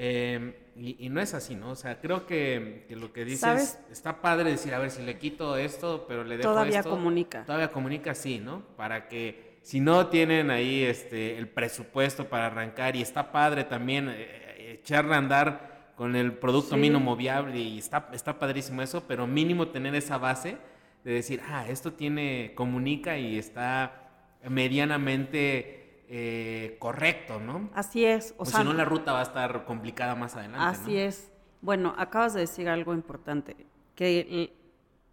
[0.00, 1.70] Em, y, no es así, ¿no?
[1.70, 5.56] O sea, creo que, lo que dices está padre decir, a ver, si le quito
[5.56, 7.44] esto, pero le dejo todavía comunica.
[7.44, 8.62] Todavía comunica, sí, ¿no?
[8.76, 14.08] Para que si no tienen ahí este el presupuesto para arrancar y está padre también
[14.08, 19.26] eh, echarle a andar con el producto mínimo viable y está, está padrísimo eso, pero
[19.26, 20.58] mínimo tener esa base
[21.02, 24.10] de decir, ah, esto tiene, comunica y está
[24.48, 25.77] medianamente
[26.08, 27.68] eh, correcto, ¿no?
[27.74, 28.34] Así es.
[28.38, 30.66] O, sea, si no, la ruta va a estar complicada más adelante.
[30.66, 31.30] Así es.
[31.60, 33.56] Bueno, acabas de decir algo importante,
[33.94, 34.54] que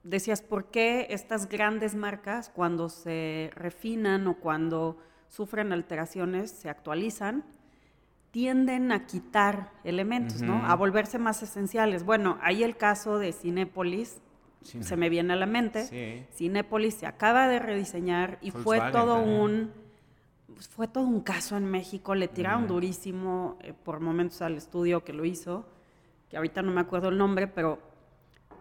[0.04, 7.44] decías, ¿por qué estas grandes marcas cuando se refinan o cuando sufren alteraciones se actualizan?
[8.36, 10.66] tienden a quitar elementos, ¿no?
[10.66, 12.04] A volverse más esenciales.
[12.04, 14.20] Bueno, ahí el caso de Cinépolis
[14.62, 15.86] se me viene a la mente.
[15.86, 16.26] Sí.
[16.36, 19.72] Cinépolis se acaba de rediseñar y fue todo un
[20.54, 25.04] pues, fue todo un caso en México, le tiraron durísimo eh, por momentos al estudio
[25.04, 25.68] que lo hizo,
[26.30, 27.80] que ahorita no me acuerdo el nombre, pero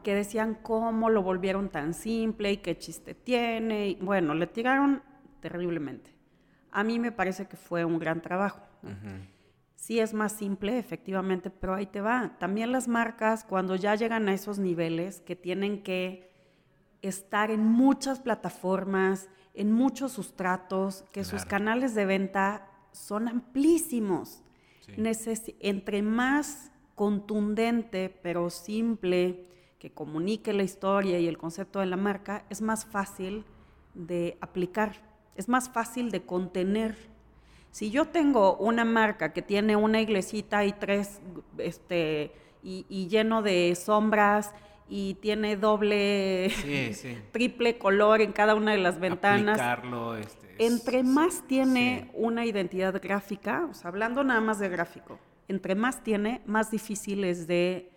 [0.03, 3.89] que decían cómo lo volvieron tan simple y qué chiste tiene.
[3.89, 5.03] Y, bueno, le tiraron
[5.41, 6.15] terriblemente.
[6.71, 8.61] A mí me parece que fue un gran trabajo.
[9.77, 12.37] Sí es más simple, efectivamente, pero ahí te va.
[12.39, 16.31] También las marcas, cuando ya llegan a esos niveles que tienen que
[17.03, 24.43] estar en muchas plataformas, en muchos sustratos, que sus canales de venta son amplísimos.
[25.61, 29.47] entre más contundente, pero simple,
[29.79, 33.45] que comunique la historia y el concepto de la marca, es más fácil
[33.95, 35.03] de aplicar,
[35.37, 36.97] es más fácil de contener.
[37.71, 41.21] Si yo tengo una marca que tiene una iglesita y tres,
[41.59, 44.53] este, y lleno de sombras
[44.89, 46.53] y tiene doble,
[47.33, 49.61] triple color en cada una de las ventanas.
[50.21, 55.19] Este, entre más tiene una identidad gráfica, o sea, hablando nada más de gráfico,
[55.49, 57.91] entre más tiene, más difícil es de,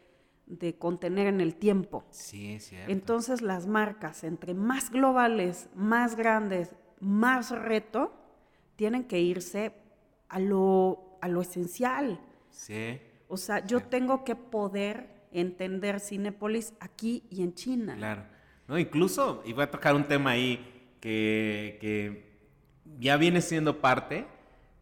[0.80, 2.06] contener en el tiempo.
[2.10, 2.92] Sí, cierto.
[2.92, 8.14] Entonces las marcas, entre más globales, más grandes, más reto,
[8.78, 9.74] tienen que irse
[10.30, 12.22] a lo, a lo esencial.
[12.50, 13.00] Sí.
[13.28, 17.96] O sea, yo tengo que poder entender Cinepolis aquí y en China.
[17.96, 18.24] Claro.
[18.68, 22.26] No, incluso, y voy a tocar un tema ahí que,
[23.00, 24.28] ya viene siendo parte,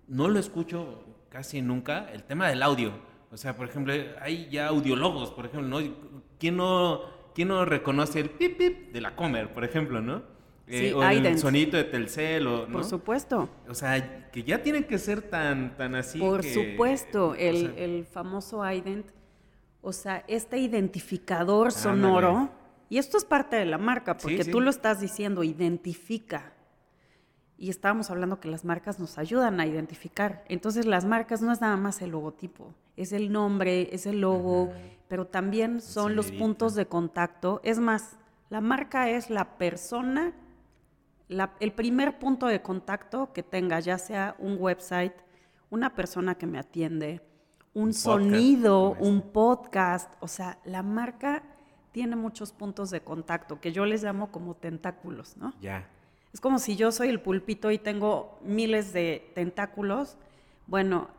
[0.07, 2.93] no lo escucho casi nunca, el tema del audio.
[3.31, 5.95] O sea, por ejemplo, hay ya audiólogos, por ejemplo, ¿no?
[6.39, 7.01] ¿Quién no,
[7.33, 10.23] quién no reconoce el pip pip de la Comer, por ejemplo, ¿no?
[10.67, 13.49] Eh, o el sonito de Telcel, o, Por supuesto.
[13.69, 16.17] O sea, que ya tienen que ser tan, tan así.
[16.17, 19.05] Por supuesto, el, el famoso ident
[19.85, 22.49] o sea, este identificador sonoro,
[22.89, 26.53] y esto es parte de la marca, porque tú lo estás diciendo, identifica.
[27.55, 30.43] Y estábamos hablando que las marcas nos ayudan a identificar.
[30.49, 34.73] Entonces las marcas no es nada más el logotipo, es el nombre, es el logo,
[35.07, 37.61] pero también son los puntos de contacto.
[37.63, 38.17] Es más,
[38.49, 40.33] la marca es la persona,
[41.29, 45.13] el primer punto de contacto que tenga, ya sea un website,
[45.69, 47.21] una persona que me atiende,
[47.75, 50.11] un, sonido, un podcast.
[50.21, 51.43] O sea, la marca
[51.91, 55.53] tiene muchos puntos de contacto que yo les llamo como tentáculos, ¿no?
[55.61, 55.87] Ya.
[56.33, 60.17] Es como si yo soy el pulpito y tengo miles de tentáculos.
[60.67, 61.09] Bueno,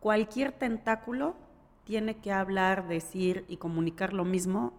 [0.00, 1.36] cualquier tentáculo
[1.84, 4.72] tiene que hablar, decir y comunicar lo mismo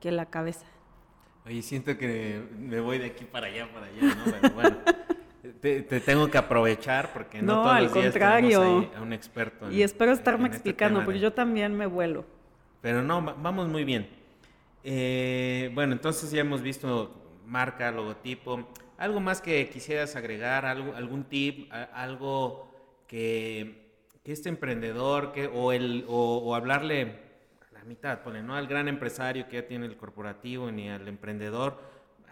[0.00, 0.66] que la cabeza.
[1.44, 4.50] Oye, siento que me voy de aquí para allá, para allá, ¿no?
[4.54, 4.76] bueno.
[5.60, 8.90] Te, tengo que aprovechar porque no, todos los días contrario.
[8.96, 9.70] a un experto.
[9.70, 12.24] y espero estarme este explicando, porque yo también me vuelo.
[12.80, 14.08] Pero no, vamos muy bien.
[14.84, 18.68] Eh, bueno, entonces ya hemos visto marca, logotipo.
[18.98, 20.64] ¿Algo más que quisieras agregar?
[20.64, 21.70] ¿Algo, ¿Algún tip?
[21.72, 22.70] ¿Algo
[23.06, 23.86] que,
[24.24, 27.18] que este emprendedor que, o, el, o, hablarle
[27.70, 31.06] a la mitad, pone, no al gran empresario que ya tiene el corporativo ni al
[31.08, 31.80] emprendedor,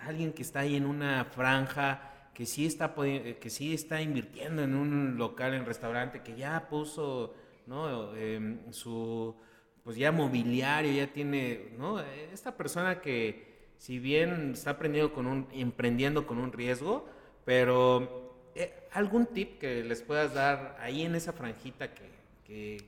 [0.00, 4.62] alguien que está ahí en una franja que sí está eh, que sí está invirtiendo
[4.62, 7.34] en un local, en restaurante, que ya puso
[7.66, 8.14] ¿no?
[8.16, 9.34] Em, su
[9.82, 12.00] pues ya mobiliario, ya tiene, ¿no?
[12.00, 17.06] Esta persona que si bien está aprendiendo con un, emprendiendo con un riesgo,
[17.44, 22.14] pero eh, algún tip que les puedas dar ahí en esa franjita que...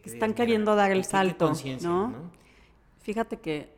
[0.04, 2.08] Están queriendo dar el salto, ¿no?
[2.08, 2.30] ¿no?
[3.00, 3.70] Fíjate que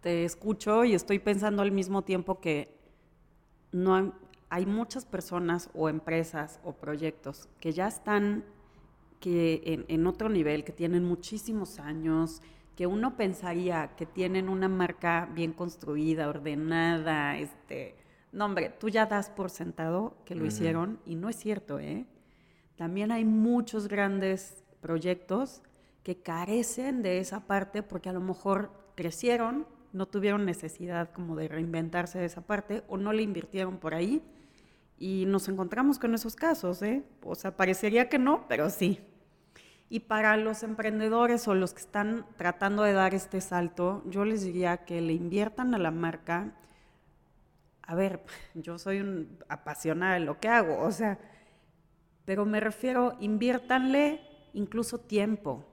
[0.00, 2.74] te escucho y estoy pensando al mismo tiempo que
[3.70, 4.12] no,
[4.50, 8.44] hay muchas personas o empresas o proyectos que ya están
[9.20, 12.40] que en, otro nivel, que tienen muchísimos años,
[12.76, 17.96] que uno pensaría que tienen una marca bien construida, ordenada, este,
[18.30, 22.06] no hombre, tú ya das por sentado que lo hicieron y no es cierto, ¿eh?
[22.76, 25.62] También hay muchos grandes proyectos
[26.04, 31.48] que carecen de esa parte porque a lo mejor crecieron, no tuvieron necesidad como de
[31.48, 34.22] reinventarse de esa parte o no le invirtieron por ahí
[34.98, 37.04] y nos encontramos con esos casos, ¿eh?
[37.22, 39.00] O sea, parecería que no, pero sí.
[39.88, 44.42] Y para los emprendedores o los que están tratando de dar este salto, yo les
[44.42, 46.52] diría que le inviertan a la marca.
[47.82, 48.22] A ver,
[48.54, 51.18] yo soy un apasionada de lo que hago, o sea,
[52.24, 54.20] pero me refiero, inviértanle
[54.52, 55.64] incluso tiempo.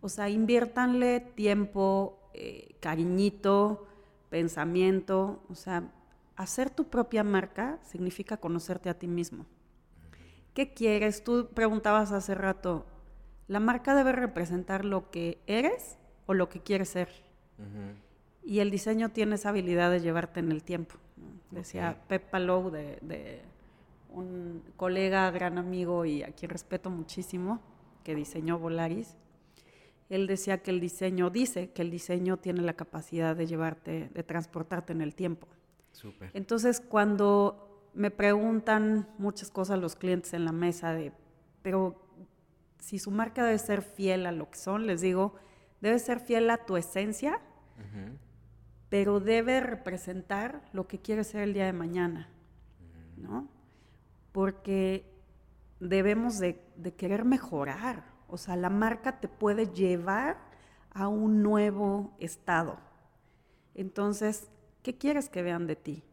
[0.00, 3.86] O sea, inviértanle tiempo, eh, cariñito,
[4.28, 5.84] pensamiento, o sea,
[6.36, 9.46] hacer tu propia marca significa conocerte a ti mismo.
[10.54, 11.24] ¿Qué quieres?
[11.24, 12.86] Tú preguntabas hace rato,
[13.48, 17.08] ¿la marca debe representar lo que eres o lo que quieres ser?
[18.42, 20.96] Y el diseño tiene esa habilidad de llevarte en el tiempo.
[21.50, 23.42] Decía Pep Palou, de,
[24.10, 27.60] un colega, gran amigo y a quien respeto muchísimo,
[28.04, 29.16] que diseñó Volaris.
[30.08, 34.22] él decía que el diseño, dice que el diseño tiene la capacidad de llevarte, de
[34.22, 35.48] transportarte en el tiempo.
[36.34, 41.12] Entonces, cuando me preguntan muchas cosas los clientes en la mesa de,
[41.62, 42.06] pero
[42.78, 45.34] si su marca debe ser fiel a lo que son, les digo,
[45.80, 47.40] debe ser fiel a tu esencia,
[48.88, 52.28] pero debe representar lo que quieres ser el día de mañana,
[53.16, 53.48] ¿no?
[54.32, 55.10] Porque
[55.80, 56.60] debemos de,
[56.96, 60.38] querer mejorar, o sea, la marca te puede llevar
[60.92, 62.78] a un nuevo estado.
[63.74, 64.48] Entonces,
[64.86, 66.04] ¿qué quieres que vean de ti?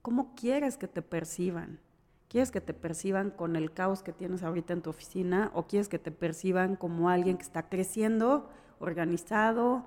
[0.00, 1.80] ¿Cómo quieres que te perciban?
[2.28, 5.90] ¿Quieres que te perciban con el caos que tienes ahorita en tu oficina o quieres
[5.90, 9.84] que te perciban como alguien que está creciendo, organizado,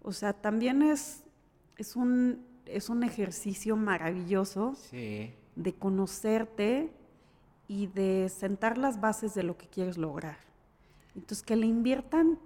[0.00, 1.22] o sea, también es,
[1.76, 6.90] es, un, es un ejercicio maravilloso de conocerte
[7.68, 10.38] y de sentar las bases de lo que quieres lograr.
[11.14, 12.38] Entonces, que le inviertan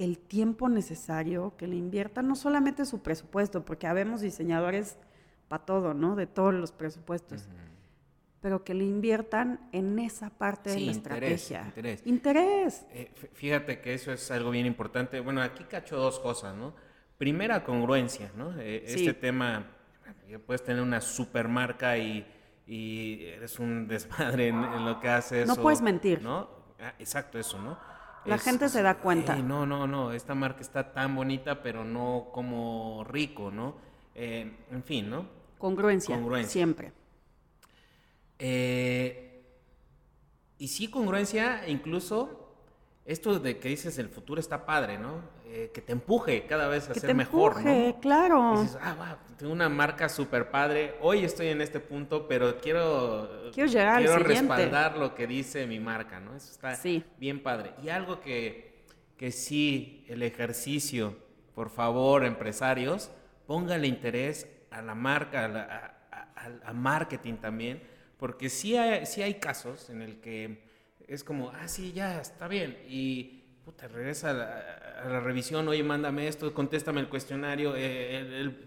[0.00, 4.96] el tiempo necesario, que le inviertan no solamente su presupuesto, porque habemos diseñadores
[5.46, 6.16] para todo, ¿no?
[6.16, 7.46] De todos los presupuestos.
[8.40, 11.64] Pero que le inviertan en esa parte de la estrategia.
[11.66, 12.02] Interés.
[12.06, 12.86] Interés.
[12.92, 15.20] Eh, fíjate que eso es algo bien importante.
[15.20, 16.72] Bueno, aquí cacho dos cosas, ¿no?
[17.18, 18.58] Primera, congruencia, ¿no?
[18.58, 19.66] Eh, este tema,
[20.46, 22.26] puedes tener una supermarca y,
[22.66, 25.46] y eres un desmadre en, lo que haces.
[25.46, 26.22] No puedes mentir.
[26.22, 26.48] ¿No?
[26.80, 27.89] Ah, exacto, eso, ¿no?
[28.24, 29.36] La gente se da cuenta.
[29.36, 33.76] no, no, no, esta marca está tan bonita, pero no como rico, ¿no?
[34.14, 35.26] Eh, en fin, ¿no?
[35.58, 36.52] Congruencia, congruencia.
[36.52, 36.92] siempre.
[38.38, 39.42] Eh,
[40.58, 42.39] y sí, congruencia, incluso
[43.10, 45.20] esto de que dices el futuro está padre, ¿no?
[45.46, 47.98] Eh, que te empuje cada vez a ser mejor, ¿no?
[48.00, 48.62] claro.
[48.62, 53.50] dices, ah, wow, tengo una marca súper padre, hoy estoy en este punto, pero quiero,
[53.52, 56.36] quiero, llegar quiero respaldar lo que dice mi marca, ¿no?
[56.36, 56.78] Eso está
[57.18, 57.72] bien padre.
[57.82, 58.84] Y algo que,
[59.16, 61.16] que sí, el ejercicio,
[61.56, 63.10] por favor, empresarios,
[63.48, 67.82] póngale interés a la marca, a, a marketing también,
[68.18, 70.69] porque sí hay, sí hay casos en el que
[71.10, 72.78] es como, ah, sí, ya, está bien.
[72.88, 78.16] Y puta, regresa a la, revisión, oye, mándame esto, contéstame el cuestionario, eh,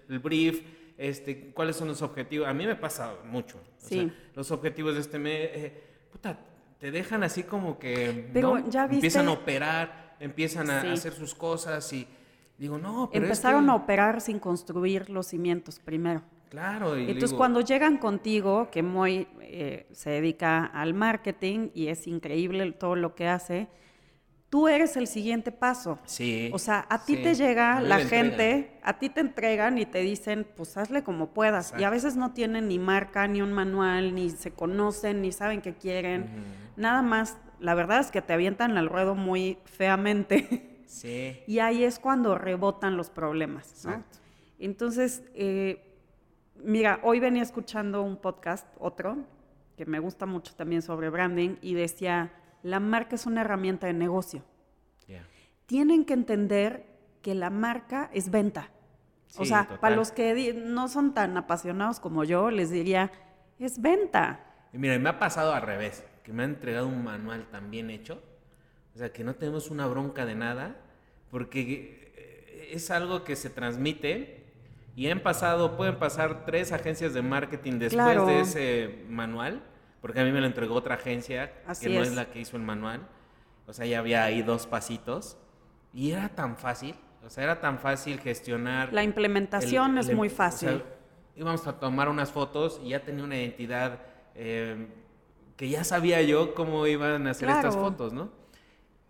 [0.09, 0.61] el, brief,
[0.97, 2.47] este, cuáles son los objetivos.
[2.47, 3.61] A mí me pasa mucho.
[3.77, 4.11] Sí.
[4.35, 6.37] los objetivos de este mes, eh, puta,
[6.79, 11.91] te dejan así como que pero ya empiezan a operar, empiezan a hacer sus cosas
[11.93, 12.07] y
[12.57, 16.23] digo, no, pero Empezaron a operar sin construir los cimientos primero.
[16.53, 16.99] Claro.
[16.99, 22.71] Y Entonces, cuando llegan contigo, que Moy eh, se dedica al marketing y es increíble
[22.73, 23.69] todo lo que hace,
[24.51, 25.97] tú eres el siguiente paso.
[26.05, 26.51] Sí.
[26.53, 30.45] O sea, a ti te llega la gente, a ti te entregan y te dicen,
[30.55, 31.73] pues hazle como puedas.
[31.79, 35.59] Y a veces no tienen ni marca, ni un manual, ni se conocen, ni saben
[35.59, 36.29] qué quieren.
[36.75, 40.83] Nada más, la verdad es que te avientan al ruedo muy feamente.
[40.85, 41.35] Sí.
[41.47, 43.85] y ahí es cuando rebotan los problemas.
[43.85, 44.03] ¿no?
[44.59, 45.92] Entonces, eh,
[46.63, 49.17] Mira, hoy venía escuchando un podcast, otro,
[49.75, 53.93] que me gusta mucho también sobre branding, y decía, la marca es una herramienta de
[53.93, 54.43] negocio.
[55.65, 56.85] Tienen que entender
[57.21, 58.69] que la marca es venta.
[59.37, 63.11] o sea, para los que no son tan apasionados como yo, les diría,
[63.59, 64.39] es venta.
[64.71, 67.89] Y mira, me ha pasado al revés, que me han entregado un manual tan bien
[67.89, 68.21] hecho,
[68.95, 70.77] o sea, que no tenemos una bronca de nada,
[71.31, 74.42] porque eh, es algo que se transmite
[74.95, 79.63] y han pasado, pueden pasar tres agencias de marketing después de ese manual,
[80.01, 82.13] porque a mí me lo entregó otra agencia, que no es.
[82.13, 83.07] la que hizo el manual.
[83.65, 85.37] O sea, ya había ahí dos pasitos.
[85.93, 88.91] Y era tan fácil, o sea, era tan fácil gestionar.
[88.91, 90.83] La implementación es muy fácil.
[91.35, 93.99] íbamos a tomar unas fotos y ya tenía una identidad
[94.35, 94.87] eh,
[95.55, 98.31] que ya sabía yo cómo iban a hacer estas fotos, ¿no?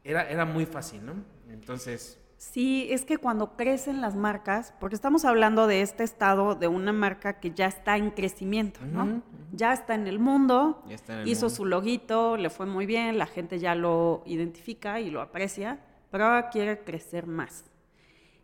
[0.04, 1.14] Era, era muy fácil, ¿no?
[1.50, 2.20] Entonces,
[2.52, 6.92] Sí, es que cuando crecen las marcas, porque estamos hablando de este estado de una
[6.92, 9.24] marca que ya está en crecimiento, ¿no?
[9.54, 10.84] Ya está en el mundo,
[11.26, 15.80] hizo su loguito, le fue muy bien, la gente ya lo identifica y lo aprecia,
[16.12, 17.64] pero ahora quiere crecer más.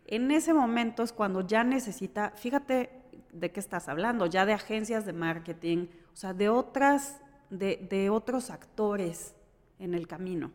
[0.06, 2.90] En ese momento es cuando ya necesita, fíjate
[3.32, 7.20] de qué estás hablando, ya de agencias de marketing, o sea, de otras,
[7.50, 9.34] de, de otros actores
[9.78, 10.52] en el camino.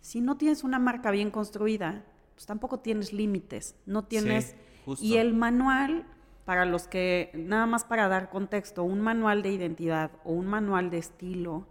[0.00, 2.04] Si no tienes una marca bien construida,
[2.34, 4.56] pues tampoco tienes límites, no tienes...
[5.00, 6.06] y el manual,
[6.44, 10.90] para los que, nada más para dar contexto, un manual de identidad o un manual
[10.90, 11.66] de estilo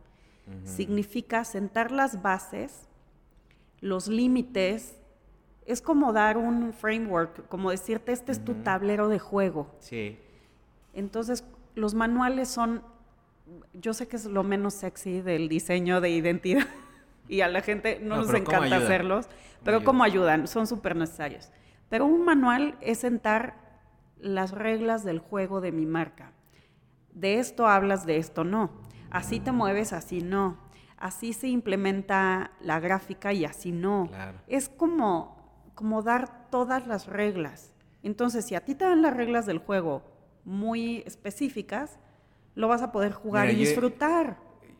[0.65, 2.87] significa sentar las bases,
[3.79, 4.99] los límites,
[5.65, 9.73] es como dar un framework, como decirte, este es tu tablero de juego.
[9.79, 10.17] Sí.
[10.93, 11.45] Entonces,
[11.75, 12.83] los manuales son,
[13.73, 16.67] yo sé que es lo menos sexy del diseño de identidad,
[17.27, 19.27] y a la gente no, nos encanta hacerlos,
[19.63, 20.47] pero ¿cómo ayudan?
[20.47, 21.51] Son súper necesarios.
[21.89, 23.55] Pero un manual es sentar
[24.17, 26.31] las reglas del juego de mi marca.
[27.13, 28.71] De esto hablas, de esto no.
[29.11, 30.57] Así te mueves, así no.
[30.97, 34.09] Así se implementa la gráfica y así no.
[34.47, 37.73] Es como, como dar todas las reglas.
[38.01, 40.03] Entonces, si a ti te dan las reglas del juego
[40.45, 41.99] muy específicas,
[42.55, 44.37] lo vas a poder jugar y disfrutar.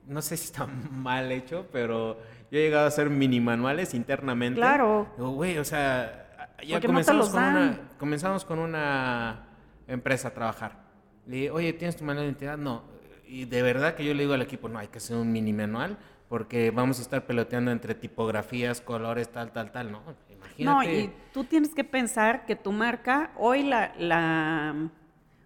[0.08, 2.18] No sé si está mal hecho, pero
[2.51, 4.60] yo he llegado a hacer mini manuales internamente.
[4.60, 5.08] Claro.
[5.18, 9.47] Güey, o sea, ya comenzamos, con una, comenzamos con una
[9.88, 10.84] empresa a trabajar.
[11.26, 12.58] Le dije, oye, ¿tienes tu manual de identidad?
[12.58, 12.84] No.
[13.26, 15.54] Y de verdad que yo le digo al equipo, no, hay que hacer un mini
[15.54, 15.97] manual
[16.30, 20.01] porque vamos a estar peloteando entre tipografías, colores, tal, tal, tal, ¿no?
[20.30, 20.64] Imagínate.
[20.64, 24.89] No, y tú tienes que pensar que tu marca, hoy la, la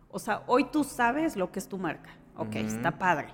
[0.09, 2.11] o sea, hoy tú sabes lo que es tu marca.
[2.37, 3.27] Ok, está padre.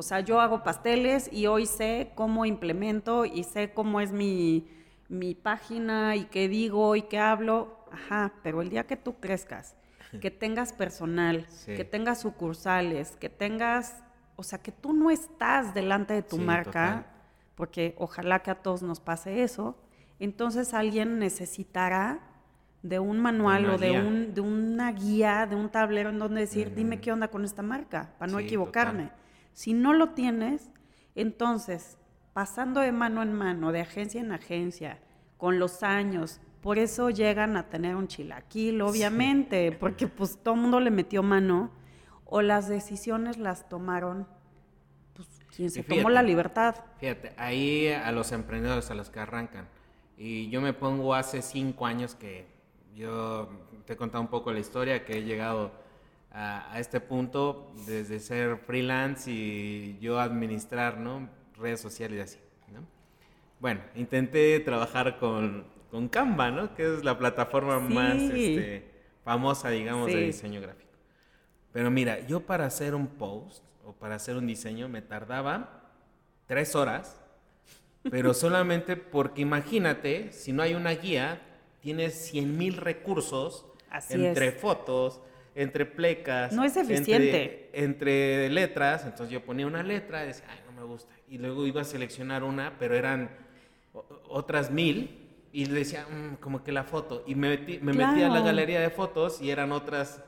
[0.00, 4.66] O sea, yo hago pasteles y hoy sé cómo implemento y sé cómo es mi,
[5.10, 9.76] mi página y qué digo y qué hablo, ajá, pero el día que tú crezcas,
[10.22, 14.02] que tengas personal, que tengas sucursales, que tengas,
[14.36, 17.04] o sea, que tú no estás delante de tu marca,
[17.54, 19.76] porque ojalá que a todos nos pase eso,
[20.18, 22.20] entonces alguien necesitará
[22.82, 26.74] de un manual o de, un, de una guía, de un tablero en donde decir,
[26.74, 29.19] dime qué onda con esta marca, para no equivocarme.
[29.52, 30.70] Si no lo tienes,
[31.14, 31.98] entonces
[32.32, 35.00] pasando de mano en mano, de agencia en agencia,
[35.36, 36.40] con los años.
[36.60, 41.22] Por eso llegan a tener un chilaquil, obviamente, porque pues todo el mundo le metió
[41.22, 41.70] mano
[42.26, 44.26] o las decisiones las tomaron
[45.14, 46.76] pues quien se tomó la libertad.
[46.98, 49.66] Fíjate, ahí a los emprendedores a los que arrancan.
[50.16, 52.46] Y yo me pongo hace cinco años que
[52.94, 53.48] yo
[53.86, 55.72] te he contado un poco la historia, que he llegado
[56.32, 61.28] a, a este punto desde ser freelance y yo administrar, ¿no?
[61.60, 62.38] redes sociales y así.
[62.72, 62.80] ¿no?
[63.60, 66.74] Bueno, intenté trabajar con, con, Canva, ¿no?
[66.74, 68.90] Que es la plataforma más este,
[69.24, 70.90] famosa, digamos, de diseño gráfico.
[71.72, 75.82] Pero mira, yo para hacer un post o para hacer un diseño me tardaba
[76.46, 77.20] tres horas,
[78.10, 81.40] pero solamente porque imagínate, si no hay una guía,
[81.80, 83.66] tienes 100 mil recursos
[84.08, 85.20] entre fotos,
[85.54, 86.52] entre plecas.
[86.52, 87.70] No es eficiente.
[87.72, 91.38] Entre, entre, letras, entonces yo ponía una letra y decía, ay, no me gusta y
[91.38, 93.30] luego iba a seleccionar una, pero eran
[94.28, 97.22] otras mil y le decía, mm, como que la foto.
[97.26, 100.22] Y me, metí, me metí a la galería de fotos y eran otras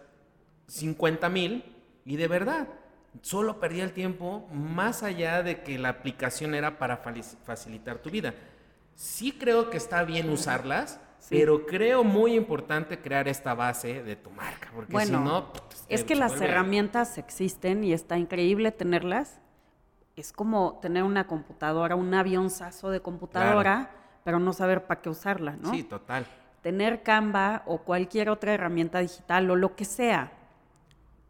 [0.68, 1.64] 50 mil
[2.04, 2.68] y de verdad,
[3.20, 8.34] solo perdía el tiempo más allá de que la aplicación era para facilitar tu vida.
[8.94, 14.30] Sí creo que está bien usarlas, pero creo muy importante crear esta base de tu
[14.30, 15.52] marca, porque si no...
[15.52, 19.40] Pues, es que las herramientas existen y está increíble tenerlas,
[20.16, 23.90] es como tener una computadora, un avionzazo de computadora,
[24.24, 25.70] pero no saber para qué usarla, ¿no?
[25.72, 26.26] Sí, total.
[26.60, 30.32] Tener Canva o cualquier otra herramienta digital o lo que sea,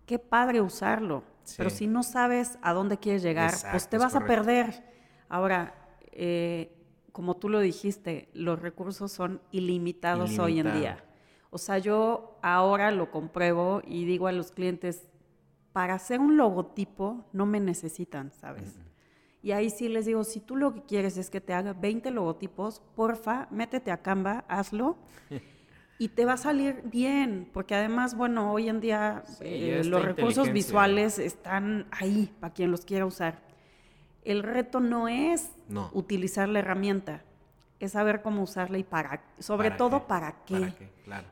[0.06, 1.24] qué padre usarlo.
[1.56, 4.84] Pero si no sabes a dónde quieres llegar, pues te vas a perder.
[5.28, 5.74] Ahora,
[6.12, 6.81] eh,
[7.12, 11.04] como tú lo dijiste, los recursos son ilimitados hoy en día.
[11.50, 15.06] O sea, yo ahora lo compruebo y digo a los clientes,
[15.72, 18.78] para hacer un logotipo no me necesitan, ¿sabes?
[19.42, 22.10] Y ahí sí les digo, si tú lo que quieres es que te haga 20
[22.10, 24.96] logotipos, porfa, métete a Canva, hazlo.
[25.98, 30.52] y te va a salir bien, porque además, bueno, hoy en día eh, los recursos
[30.52, 33.51] visuales están ahí para quien los quiera usar.
[34.24, 35.50] El reto no es
[35.92, 37.22] utilizar la herramienta,
[37.80, 40.72] es saber cómo usarla y para, sobre todo para qué.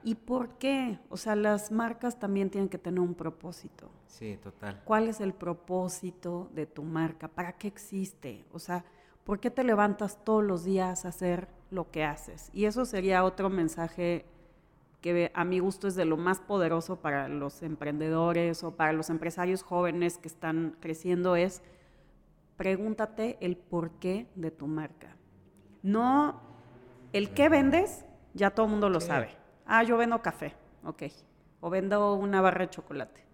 [0.03, 0.99] ¿Y por qué?
[1.09, 3.88] O sea, las marcas también tienen que tener un propósito.
[4.09, 4.80] Sí, total.
[4.84, 7.28] ¿Cuál es el propósito de tu marca?
[7.28, 8.45] ¿Para qué existe?
[8.53, 8.84] O sea,
[9.24, 12.51] ¿por qué te levantas todos los días a hacer lo que haces?
[12.53, 14.24] Y eso sería otro mensaje
[15.01, 19.09] que a mi gusto es de lo más poderoso para los emprendedores o para los
[19.09, 21.62] empresarios jóvenes que están creciendo es
[22.61, 25.16] pregúntate el porqué de tu marca.
[25.82, 26.42] No,
[27.14, 28.04] el qué vendes,
[28.34, 29.30] ya todo el mundo lo sabe.
[29.64, 30.52] Ah, yo vendo café,
[30.84, 31.04] ok.
[31.61, 33.24] O vendo una barra de chocolate.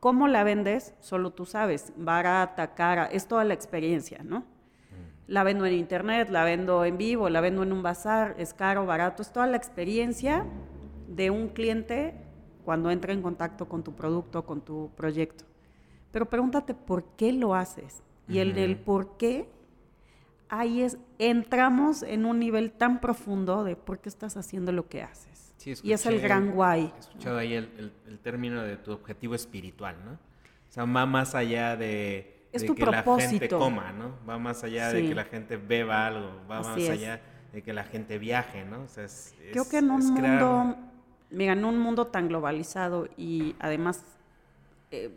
[0.00, 0.96] ¿Cómo la vendes?
[0.98, 1.92] Solo tú sabes.
[1.96, 4.42] Barata, cara, es toda la experiencia, ¿no?
[5.28, 8.84] La vendo en internet, la vendo en vivo, la vendo en un bazar, es caro,
[8.84, 10.44] barato, es toda la experiencia
[11.06, 12.14] de un cliente
[12.64, 15.44] cuando entra en contacto con tu producto, con tu proyecto.
[16.10, 18.02] Pero pregúntate por qué lo haces.
[18.28, 19.48] Y el del por qué
[20.48, 25.02] ahí es, entramos en un nivel tan profundo de por qué estás haciendo lo que
[25.02, 25.54] haces.
[25.82, 26.92] y es el gran guay.
[26.94, 30.12] He escuchado ahí el, término de tu objetivo espiritual, ¿no?
[30.12, 33.24] O sea, más allá de, es de tu que propósito.
[33.24, 34.16] la gente coma, ¿no?
[34.28, 37.20] Va más allá de que la gente beba algo, va más allá
[37.52, 38.82] de que la gente viaje, ¿no?
[38.82, 40.76] O sea, es, Creo que en un mundo,
[41.30, 44.04] mira, en un mundo tan globalizado y además
[44.90, 45.10] eh,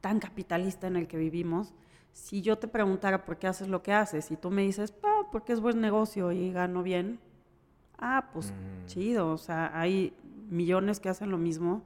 [0.00, 1.72] tan capitalista en el que vivimos,
[2.12, 5.22] si yo te preguntara por qué haces lo que haces y tú me dices, ah,
[5.30, 7.20] porque es buen negocio y gano bien,
[7.98, 8.86] ah, pues mm.
[8.86, 10.14] chido, o sea, hay
[10.48, 11.82] millones que hacen lo mismo,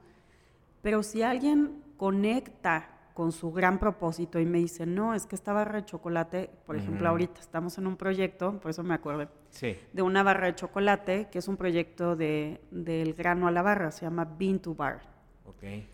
[0.81, 5.53] pero si alguien conecta con su gran propósito y me dice, no, es que esta
[5.53, 9.29] barra de chocolate, por ejemplo, ahorita estamos en un proyecto, por eso me acuerdo,
[9.61, 13.91] de una barra de chocolate, que es un proyecto de, del grano a la barra,
[13.91, 15.01] se llama Bean to Bar.
[15.45, 15.87] Okay.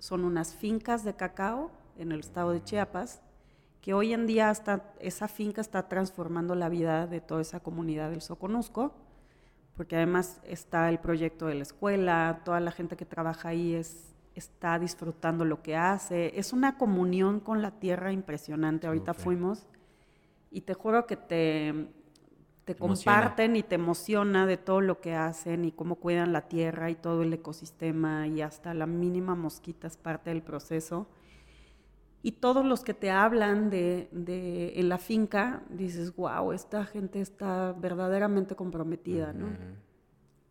[0.00, 3.22] Son unas fincas de cacao en el estado de Chiapas,
[3.80, 8.10] que hoy en día está, esa finca está transformando la vida de toda esa comunidad
[8.10, 8.94] del Soconusco,
[9.76, 14.08] porque además está el proyecto de la escuela, toda la gente que trabaja ahí es
[14.38, 16.38] está disfrutando lo que hace.
[16.38, 18.86] Es una comunión con la tierra impresionante.
[18.86, 19.66] Ahorita fuimos
[20.50, 21.88] y te juro que te,
[22.64, 26.90] te comparten y te emociona de todo lo que hacen y cómo cuidan la tierra
[26.90, 31.06] y todo el ecosistema y hasta la mínima mosquita es parte del proceso.
[32.22, 37.20] Y todos los que te hablan de, de en la finca, dices, wow, esta gente
[37.20, 39.48] está verdaderamente comprometida, ¿no?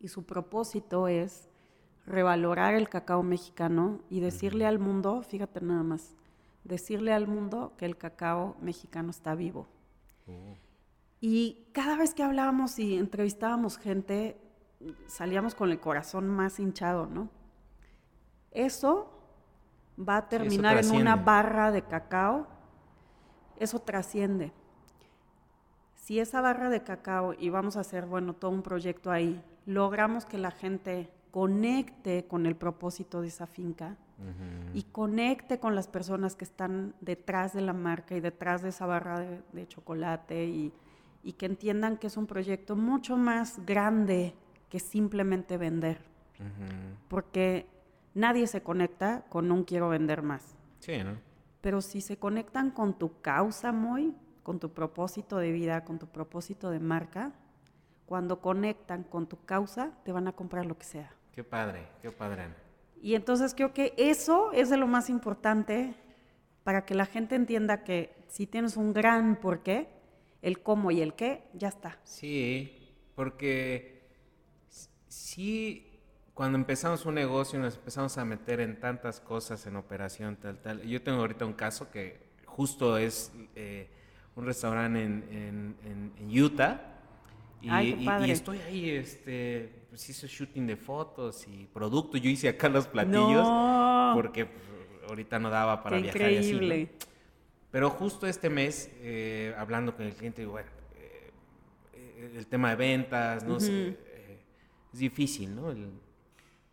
[0.00, 1.48] Y su propósito es
[2.06, 6.14] revalorar el cacao mexicano y decirle al mundo, fíjate nada más,
[6.64, 9.66] decirle al mundo que el cacao mexicano está vivo.
[10.26, 10.56] Oh.
[11.20, 14.40] Y cada vez que hablábamos y entrevistábamos gente,
[15.06, 17.28] salíamos con el corazón más hinchado, ¿no?
[18.52, 19.17] Eso
[19.98, 22.46] va a terminar en una barra de cacao,
[23.58, 24.52] eso trasciende.
[25.94, 30.24] Si esa barra de cacao, y vamos a hacer, bueno, todo un proyecto ahí, logramos
[30.24, 33.96] que la gente conecte con el propósito de esa finca
[34.74, 38.84] y conecte con las personas que están detrás de la marca y detrás de esa
[38.84, 40.72] barra de, chocolate y,
[41.34, 44.34] que entiendan que es un proyecto mucho más grande
[44.70, 46.00] que simplemente vender.
[47.08, 47.66] Porque
[48.14, 50.56] nadie se conecta con un quiero vender más.
[50.80, 51.16] Sí, ¿no?
[51.60, 56.06] Pero si se conectan con tu causa, muy, con tu propósito de vida, con tu
[56.06, 57.32] propósito de marca,
[58.06, 61.12] cuando conectan con tu causa, te van a comprar lo que sea.
[61.32, 62.46] Qué padre, qué padre.
[63.02, 65.94] Y entonces creo que eso es de lo más importante
[66.64, 69.88] para que la gente entienda que si tienes un gran porqué,
[70.42, 71.98] el cómo y el qué, ya está.
[72.04, 74.08] Sí, porque
[75.08, 75.87] sí,
[76.38, 80.82] cuando empezamos un negocio nos empezamos a meter en tantas cosas, en operación, tal, tal.
[80.82, 82.16] Yo tengo ahorita un caso que
[82.46, 83.88] justo es eh,
[84.36, 85.74] un restaurante en,
[86.16, 86.98] en Utah
[87.60, 92.16] y, estoy ahí, este, pues hice shooting de fotos y producto.
[92.16, 93.46] Yo hice acá los platillos
[94.14, 94.62] porque pues,
[95.08, 96.90] ahorita no daba para viajar increíble.
[97.72, 102.76] Pero justo este mes, eh, hablando con el cliente, digo, bueno, eh, el tema de
[102.76, 104.38] ventas, no sé, eh,
[104.92, 105.74] es difícil, ¿no?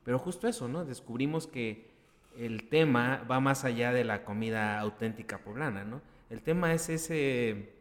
[0.06, 0.86] Pero justo eso, ¿no?
[0.86, 1.92] Descubrimos que
[2.38, 6.02] el tema va más allá de la comida auténtica poblana, ¿no?
[6.30, 7.74] El tema es ese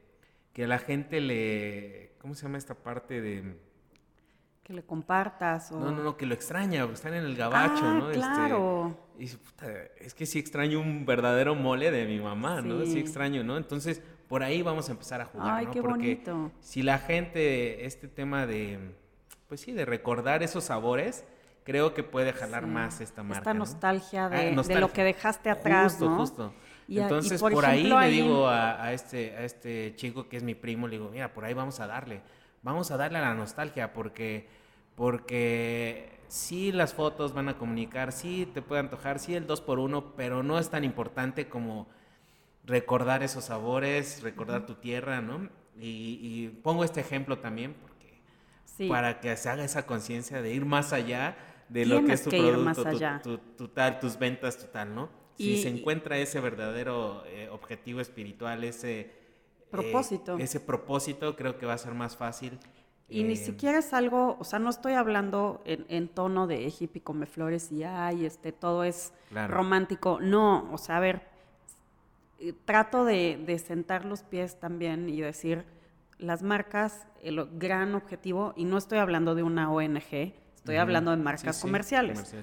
[0.52, 3.54] que a la gente le ¿Cómo se llama esta parte de...?
[4.62, 5.78] Que le compartas o...
[5.78, 8.08] No, no, no, que lo extraña, están en el gabacho, ah, ¿no?
[8.08, 8.98] Este, claro.
[9.18, 9.66] y puta,
[9.98, 12.86] es que sí extraño un verdadero mole de mi mamá, ¿no?
[12.86, 13.58] Sí extraño, ¿no?
[13.58, 15.72] Entonces, por ahí vamos a empezar a jugar, Ay, ¿no?
[15.72, 16.50] Qué porque bonito.
[16.60, 18.78] si la gente, este tema de,
[19.46, 21.26] pues sí, de recordar esos sabores,
[21.64, 23.38] creo que puede jalar más esta marca.
[23.38, 26.16] Esta nostalgia, ah, de, de, lo que dejaste atrás, justo, ¿no?
[26.16, 26.64] Justo, justo.
[26.88, 30.98] Entonces, por, ahí le digo a, este, a este chico que es mi primo, le
[30.98, 32.20] digo, mira, por ahí vamos a darle.
[32.62, 34.48] Vamos a darle a la nostalgia porque,
[34.94, 39.78] porque sí las fotos van a comunicar, sí te puede antojar, sí el 2 por
[39.78, 41.86] 1 pero no es tan importante como
[42.64, 45.48] recordar esos sabores, recordar tu tierra, ¿no?
[45.78, 50.92] Y, pongo este ejemplo también porque para que se haga esa conciencia de ir más
[50.92, 51.36] allá
[51.74, 55.08] de lo que es tu producto, tu, tal, tus ventas, tu tal, ¿no?
[55.36, 59.10] si se encuentra ese verdadero eh, objetivo espiritual, ese
[59.72, 60.38] propósito.
[60.38, 62.60] Eh, ese propósito creo que va a ser más fácil.
[63.08, 67.02] Y ni eh, siquiera es algo, o sea, no estoy hablando en, tono de hippie
[67.02, 69.12] come flores y ay, este, todo es
[69.48, 70.20] romántico.
[70.20, 71.22] No, o sea, a ver,
[72.64, 75.64] trato de, de, sentar los pies también y decir,
[76.18, 80.32] las marcas, el gran objetivo, y no estoy hablando de una ONG,
[80.64, 82.34] estoy hablando de marcas comerciales.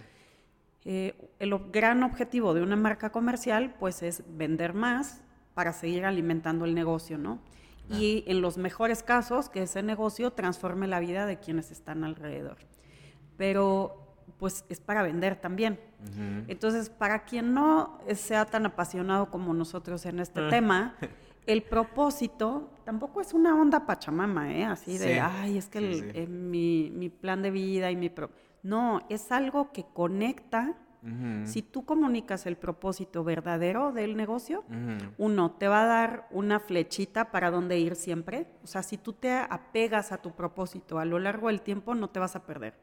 [0.86, 5.24] Eh, el gran objetivo de una marca comercial, pues, es vender más
[5.56, 7.40] para seguir alimentando el negocio, ¿no?
[7.90, 12.58] Y en los mejores casos, que ese negocio transforme la vida de quienes están alrededor.
[13.38, 13.98] Pero
[14.38, 15.80] pues es para vender también.
[16.48, 20.50] Entonces, para quien no sea tan apasionado como nosotros en este ah.
[20.50, 20.96] tema,
[21.46, 24.66] el propósito tampoco es una onda pachamama, ¿eh?
[24.66, 28.12] Así de, ay, es que eh, mi, plan de vida y mi...
[28.64, 30.76] no, es algo que conecta.
[31.46, 34.64] Si tú comunicas el propósito verdadero del negocio,
[35.18, 38.46] uno, te va a dar una flechita para dónde ir siempre.
[38.64, 42.12] O sea, si tú te apegas a tu propósito a lo largo del tiempo, no
[42.12, 42.76] te vas a perder.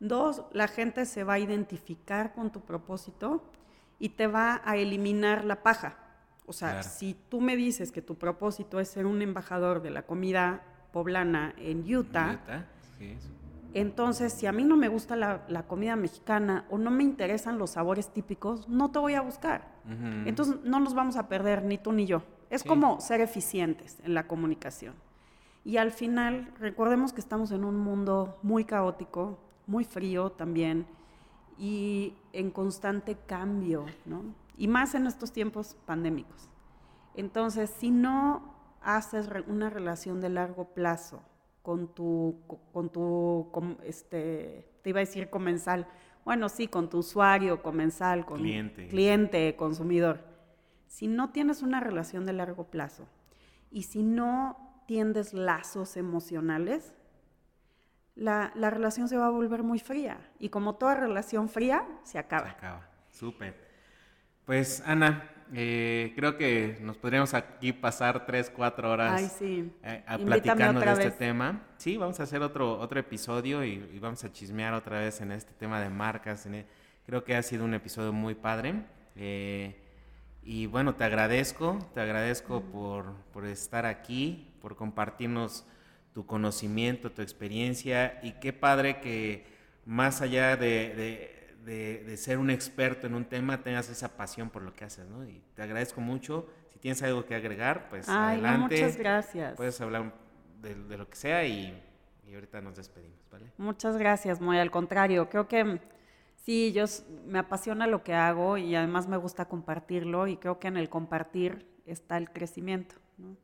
[0.00, 3.44] Dos, la gente se va a identificar con tu propósito
[3.98, 6.01] y te va a eliminar la paja.
[6.46, 10.02] O sea, si tú me dices que tu propósito es ser un embajador de la
[10.02, 10.62] comida
[10.92, 12.40] poblana en Utah,
[13.74, 17.70] entonces si a mí no me gusta la, comida mexicana o no me interesan los
[17.70, 19.72] sabores típicos, no te voy a buscar.
[20.26, 22.22] Entonces no nos vamos a perder ni tú ni yo.
[22.50, 24.94] Es como ser eficientes en la comunicación.
[25.64, 30.86] Y al final, recordemos que estamos en un mundo muy caótico, muy frío también
[31.56, 34.22] y en constante cambio, ¿no?
[34.62, 36.48] Y más en estos tiempos pandémicos.
[37.16, 41.20] Entonces, si no haces una relación de largo plazo
[41.62, 43.50] con tu, con tu,
[43.82, 45.88] este, te iba a decir comensal,
[46.24, 48.86] bueno, sí, con tu usuario, comensal, con cliente.
[48.86, 50.20] cliente, consumidor.
[50.86, 53.08] Si no tienes una relación de largo plazo
[53.68, 56.94] y si no tiendes lazos emocionales,
[58.14, 60.20] la, relación se va a volver muy fría.
[60.38, 62.44] Y como toda relación fría, se acaba.
[62.44, 62.88] Se acaba.
[63.10, 63.71] Súper.
[64.44, 69.72] Pues Ana, eh, creo que nos podríamos aquí pasar tres, cuatro horas eh,
[70.24, 71.62] platicando de este tema.
[71.76, 75.52] Sí, vamos a hacer otro, otro episodio y, vamos a chismear otra vez en este
[75.52, 76.46] tema de marcas.
[76.46, 76.66] E,
[77.06, 78.82] creo que ha sido un episodio muy padre.
[79.14, 79.76] Eh,
[80.42, 85.66] y bueno, te agradezco, te agradezco por, por estar aquí, por compartirnos
[86.12, 89.46] tu conocimiento, tu experiencia y qué padre que
[89.86, 91.31] más allá de, de,
[92.16, 95.24] ser un experto en un tema tengas esa pasión por lo que haces, ¿no?
[95.24, 96.48] Y te agradezco mucho.
[96.68, 98.76] Si tienes algo que agregar, pues adelante.
[98.76, 99.54] muchas gracias.
[99.56, 100.14] Puedes hablar
[100.60, 101.80] de, lo que sea y,
[102.26, 103.52] y, ahorita nos despedimos, ¿vale?
[103.58, 105.28] Muchas gracias, muy al contrario.
[105.28, 105.80] Creo que
[106.36, 106.84] sí, yo
[107.26, 110.88] me apasiona lo que hago y además me gusta compartirlo y creo que en el
[110.88, 113.36] compartir está el crecimiento, ¿no?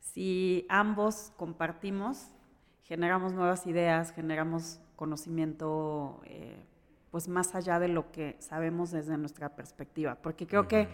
[0.00, 2.32] Si ambos compartimos,
[2.82, 6.64] generamos nuevas ideas, generamos conocimiento eh,
[7.10, 10.88] pues más allá de lo que sabemos desde nuestra perspectiva, porque creo que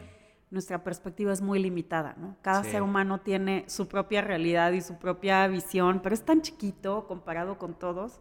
[0.51, 2.37] nuestra perspectiva es muy limitada, ¿no?
[2.41, 7.07] Cada ser humano tiene su propia realidad y su propia visión, pero es tan chiquito
[7.07, 8.21] comparado con todos.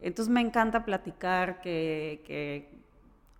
[0.00, 2.74] Entonces me encanta platicar, que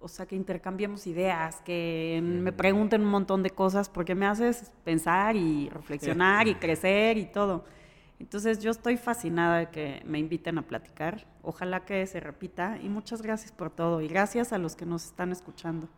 [0.04, 4.70] o sea, que intercambiemos ideas, que me pregunten un montón de cosas, porque me haces
[4.84, 7.64] pensar y reflexionar y crecer y todo.
[8.24, 11.26] Entonces yo estoy fascinada de que me inviten a platicar.
[11.42, 15.04] Ojalá que se repita y muchas gracias por todo y gracias a los que nos
[15.04, 15.90] están escuchando.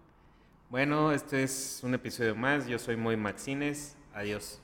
[0.68, 2.66] Bueno, este es un episodio más.
[2.66, 3.97] Yo soy Moy Maxines.
[4.12, 4.61] Adiós.